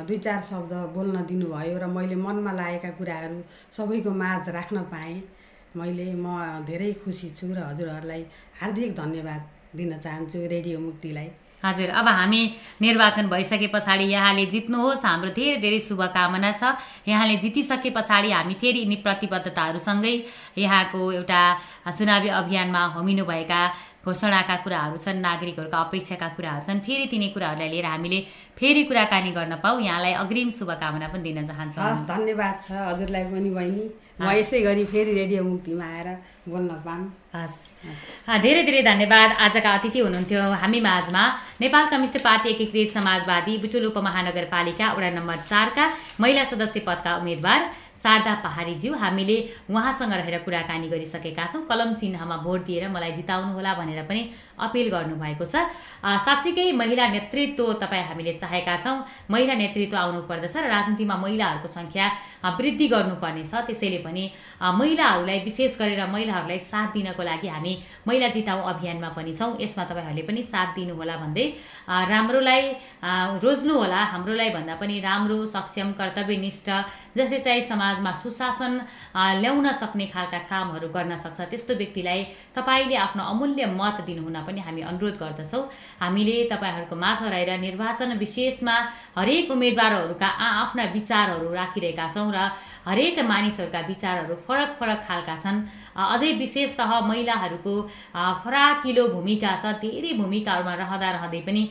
दुई 0.08 0.18
चार 0.26 0.42
शब्द 0.44 0.74
बोल्न 0.96 1.24
दिनुभयो 1.32 1.78
र 1.80 1.88
मैले 1.88 2.16
मनमा 2.20 2.52
लागेका 2.52 2.90
कुराहरू 3.00 3.38
सबैको 3.78 4.12
माझ 4.12 4.50
राख्न 4.58 4.78
पाएँ। 4.92 5.16
मैले 5.80 6.08
म 6.20 6.28
धेरै 6.68 6.92
खुसी 7.00 7.30
छु 7.32 7.48
र 7.56 7.64
हजुरहरूलाई 7.64 8.22
हार्दिक 8.60 8.92
धन्यवाद 9.00 9.42
दिन 9.80 9.98
चाहन्छु 10.04 10.40
रेडियो 10.54 10.80
मुक्तिलाई। 10.80 11.30
हजुर 11.64 11.90
अब 11.90 12.08
हामी 12.08 12.42
निर्वाचन 12.82 13.28
भइसके 13.30 13.68
पछाडि 13.68 14.04
यहाँले 14.06 14.46
जित्नुहोस्। 14.46 15.06
हाम्रो 15.06 15.30
धेरै 15.34 15.56
धेरै 15.58 15.80
शुभकामना 15.80 16.52
छ। 16.52 16.78
यहाँले 17.08 17.36
जितिसके 17.42 17.90
पछाडि 17.90 18.32
हामी 18.32 18.54
फेरि 18.62 18.80
यिनी 18.80 18.96
प्रतिबद्धताहरूसँगै 19.02 20.14
यहाँको 20.58 21.00
एउटा 21.12 21.42
चुनावी 21.98 22.30
अभियानमा 22.40 22.84
होमिनुभएका 22.96 23.62
घोषणाका 24.06 24.56
कुराहरू 24.64 24.98
छन् 25.02 25.22
नागरिकहरूका 25.22 25.78
अपेक्षाका 25.82 26.28
कुराहरू 26.38 26.64
छन् 26.68 26.80
फेरि 26.86 27.06
तिनी 27.12 27.28
कुराहरूलाई 27.34 27.70
लिएर 27.74 27.86
हामीले 27.86 28.20
फेरि 28.54 28.84
कुराकानी 28.90 29.32
गर्न 29.34 29.54
पाऊ। 29.66 29.80
यहाँलाई 29.82 30.14
अग्रिम 30.24 30.50
शुभकामना 30.54 31.08
पनि 31.10 31.24
दिन 31.26 31.46
चाहन्छौँ। 31.50 31.84
हस् 31.84 32.08
धन्यवाद 32.08 32.56
छ 32.64 32.72
हजुरलाई 32.72 33.24
पनि 33.34 33.50
बहिनी। 33.58 33.86
म 34.16 34.32
यसै 34.32 34.62
गरी 34.64 34.84
फेरि 34.88 35.12
रेडियो 35.12 35.44
मुक्तिमा 35.44 35.86
आएर 35.86 36.08
बोल्न 36.48 36.72
पाऊँ। 36.88 37.04
हस्। 37.36 37.58
धेरै 38.44 38.64
धेरै 38.64 38.82
धन्यवाद। 38.88 39.30
आजका 39.46 39.70
अतिथि 39.76 40.00
हुनुहुन्थ्यो 40.00 40.42
हामी 40.62 40.80
माझमा 40.80 41.24
नेपाल 41.62 41.86
कम्युनिस्ट 41.92 42.18
पार्टी 42.24 42.50
एकीकृत 42.50 42.90
समाजवादी 42.96 43.54
बुटुल 43.64 43.86
उपमहानगरपालिका 43.92 44.86
वडा 44.96 45.10
नम्बर 45.20 45.38
चारका 45.52 45.86
महिला 46.22 46.44
सदस्य 46.48 46.80
पदका 46.88 47.12
उम्मेद्वार 47.20 47.60
शारदा 48.06 48.34
पहाडीज्यू 48.46 48.94
हामीले 48.94 49.38
उहाँसँग 49.66 50.14
रहेर 50.14 50.38
कुराकानी 50.46 50.88
गरिसकेका 50.88 51.46
छौँ। 51.50 51.62
कलम 51.66 51.94
चिन्हमा 51.98 52.38
भोट 52.46 52.66
दिएर 52.66 52.90
मलाई 52.94 53.12
जिताउनुहोला 53.18 53.74
भनेर 53.82 54.02
पनि 54.06 54.22
अपिल 54.58 54.88
गर्नुभएको 54.90 55.46
छ। 55.46 55.56
साँच्चीकै 56.06 56.72
महिला 56.72 57.06
नेतृत्व 57.10 57.74
तपाईँ 57.82 58.04
हामीले 58.08 58.34
चाहेका 58.38 58.76
छौँ। 58.78 58.98
महिला 59.30 59.54
नेतृत्व 59.58 59.98
आउनु 59.98 60.22
पर्दछ 60.30 60.56
र 60.58 60.66
राजनीतिमा 60.70 61.16
महिलाहरूको 61.18 61.68
सङ्ख्या 61.68 62.06
वृद्धि 62.46 62.88
गर्नुपर्नेछ। 62.88 63.54
त्यसैले 63.68 64.00
पनि 64.06 64.24
महिलाहरूलाई 64.62 65.40
विशेष 65.44 65.78
गरेर 65.82 66.02
महिलाहरूलाई 66.06 66.60
साथ 66.62 66.94
दिनको 66.94 67.24
लागि 67.26 67.48
हामी 67.50 67.74
महिला 68.08 68.28
जिताउँ 68.38 68.64
अभियानमा 68.70 69.10
पनि 69.18 69.34
छौँ। 69.34 69.58
यसमा 69.58 69.84
तपाईँहरूले 69.90 70.24
पनि 70.30 70.42
साथ 70.46 70.70
दिनुहोला 70.78 71.16
भन्दै 71.18 71.46
राम्रोलाई 71.90 72.64
रोज्नुहोला। 73.42 74.02
हाम्रोलाई 74.14 74.50
भन्दा 74.54 74.76
पनि 74.78 74.96
राम्रो 75.02 75.38
सक्षम 75.50 75.92
कर्तव्यनिष्ठ 75.98 76.70
जसले 77.18 77.40
चाहिँ 77.42 77.62
समाजमा 77.66 78.12
सुशासन 78.22 78.74
ल्याउन 79.42 79.68
सक्ने 79.74 80.06
खालका 80.14 80.40
कामहरू 80.46 80.88
गर्न 80.94 81.16
सक्छ 81.18 81.50
त्यस्तो 81.50 81.74
व्यक्तिलाई 81.82 82.24
तपाईँले 82.54 82.96
आफ्नो 82.96 83.24
अमूल्य 83.24 83.66
मत 83.74 84.06
दिनुहुन 84.06 84.45
पनि 84.48 84.62
हामी 84.62 84.82
अनुरोध 84.82 85.16
गर्दछौँ। 85.18 85.64
हामीले 86.02 86.38
तपाईँहरूको 86.52 86.96
माझ 86.96 87.20
रहेर 87.24 87.52
निर्वाचन 87.60 88.18
विशेषमा 88.18 88.76
हरेक 89.18 89.52
उम्मेदवारहरूका 89.52 90.28
आफ्ना 90.28 90.84
विचारहरू 90.94 91.54
राखिरहेका 91.54 92.08
छौँ 92.16 92.30
र 92.32 92.40
हरेक 92.86 93.20
मानिसहरूका 93.26 93.80
विचारहरू 93.88 94.36
फरक 94.48 94.70
फरक 94.80 95.00
खालका 95.08 95.36
छन्। 95.36 95.58
अझै 95.96 96.32
विशेषतः 96.38 96.92
महिलाहरूको 97.10 97.74
फराकिलो 98.44 99.04
भूमिका 99.16 99.52
छ। 99.62 99.66
धेरै 99.82 100.14
भूमिकाहरूमा 100.22 100.74
रहँदा 100.84 101.10
रहँदै 101.18 101.42
पनि 101.48 101.62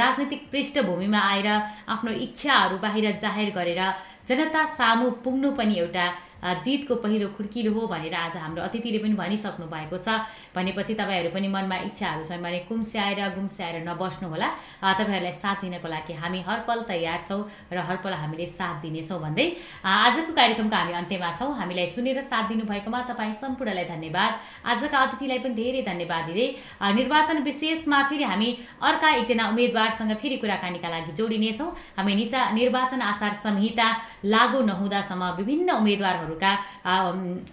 राजनीतिक 0.00 0.42
पृष्ठभूमिमा 0.50 1.20
आएर 1.30 1.48
आफ्नो 1.94 2.10
इच्छाहरू 2.26 2.76
बाहिर 2.84 3.06
जाहेर 3.22 3.50
गरेर 3.52 3.82
जनता 4.28 4.62
सामु 4.78 5.06
पुग्नु 5.24 5.50
पनि 5.58 5.74
एउटा 5.78 6.06
जितको 6.42 6.94
पहिलो 7.02 7.26
खुड्किलो 7.38 7.70
हो 7.72 7.86
भनेर 7.86 8.14
आज 8.16 8.36
हाम्रो 8.36 8.62
अतिथिले 8.62 8.98
पनि 8.98 9.14
भनिसक्नु 9.14 9.66
भएको 9.66 9.98
छ। 9.98 10.26
भनेपछि 10.54 10.94
तपाईँहरू 10.94 11.30
पनि 11.30 11.48
मनमा 11.48 11.76
इच्छाहरू 11.86 12.24
छन् 12.26 12.42
भने 12.42 12.58
कुम्स्याएर 12.66 13.20
गुम्स्याएर 13.34 13.76
नबस्नु 13.86 14.26
होला 14.26 14.48
तपाईँहरूलाई 14.82 15.32
साथ 15.32 15.58
दिनको 15.62 15.88
लागि 15.88 16.14
हामी 16.18 16.40
हरपल 16.42 16.78
तयार 16.90 17.20
छौँ 17.22 17.46
र 17.72 17.78
हरपल 17.78 18.12
हामीले 18.22 18.46
साथ 18.58 18.82
दिनेछौँ 18.82 19.20
भन्दै 19.22 19.46
आजको 19.86 20.32
कार्यक्रमको 20.62 20.76
हामी 20.76 20.92
अन्त्यमा 20.92 21.30
छौँ। 21.38 21.54
हामीलाई 21.58 21.86
सुनेर 21.86 22.22
साथ 22.22 22.48
दिनुभएकोमा 22.48 23.00
तपाईँ 23.10 23.34
सम्पूर्णलाई 23.42 23.84
धन्यवाद। 23.84 24.32
आजका 24.64 24.98
अतिथिलाई 24.98 25.38
पनि 25.38 25.54
धेरै 25.54 25.82
धन्यवाद 25.82 26.24
दिँदै 26.26 26.46
निर्वाचन 26.94 27.38
विशेषमा 27.42 27.98
फेरि 28.08 28.24
हामी 28.24 28.48
अर्का 28.80 29.08
एकजना 29.20 29.48
उम्मेदवारसँग 29.48 30.12
फेरि 30.16 30.36
कुराकानीका 30.36 30.88
लागि 30.88 31.12
जोडिनेछौँ। 31.12 31.68
हामी 31.98 32.14
निचा 32.14 32.40
निर्वाचन 32.52 33.00
आचार 33.02 33.32
संहिता 33.44 33.88
लागू 34.24 34.60
नहुँदासम्म 34.62 35.22
विभिन्न 35.36 35.70
उम्मेद्वारहरू 35.72 36.22
उम्मेद्वारहरूका 36.22 36.52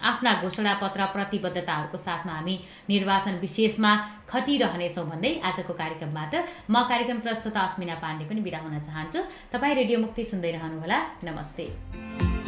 आफ्ना 0.02 0.32
घोषणापत्र 0.42 1.06
प्रतिबद्धताहरूको 1.14 1.98
साथमा 1.98 2.34
हामी 2.34 2.56
निर्वाचन 2.90 3.36
विशेषमा 3.42 3.92
खटिरहनेछौँ 4.30 5.06
भन्दै 5.10 5.32
आजको 5.44 5.74
कार्यक्रमबाट 5.74 6.34
म 6.70 6.76
कार्यक्रम 6.90 7.20
प्रस्तुता 7.26 7.60
अस्मिना 7.60 7.96
पाण्डे 8.04 8.26
पनि 8.30 8.42
बिदा 8.42 8.60
हुन 8.64 8.80
चाहन्छु। 8.80 9.20
तपाईँ 9.54 9.76
रेडियो 9.76 10.00
मुक्ति 10.00 10.24
सुन्दै 10.24 10.52
रहनुहोला। 10.52 10.98
नमस्ते। 11.24 12.39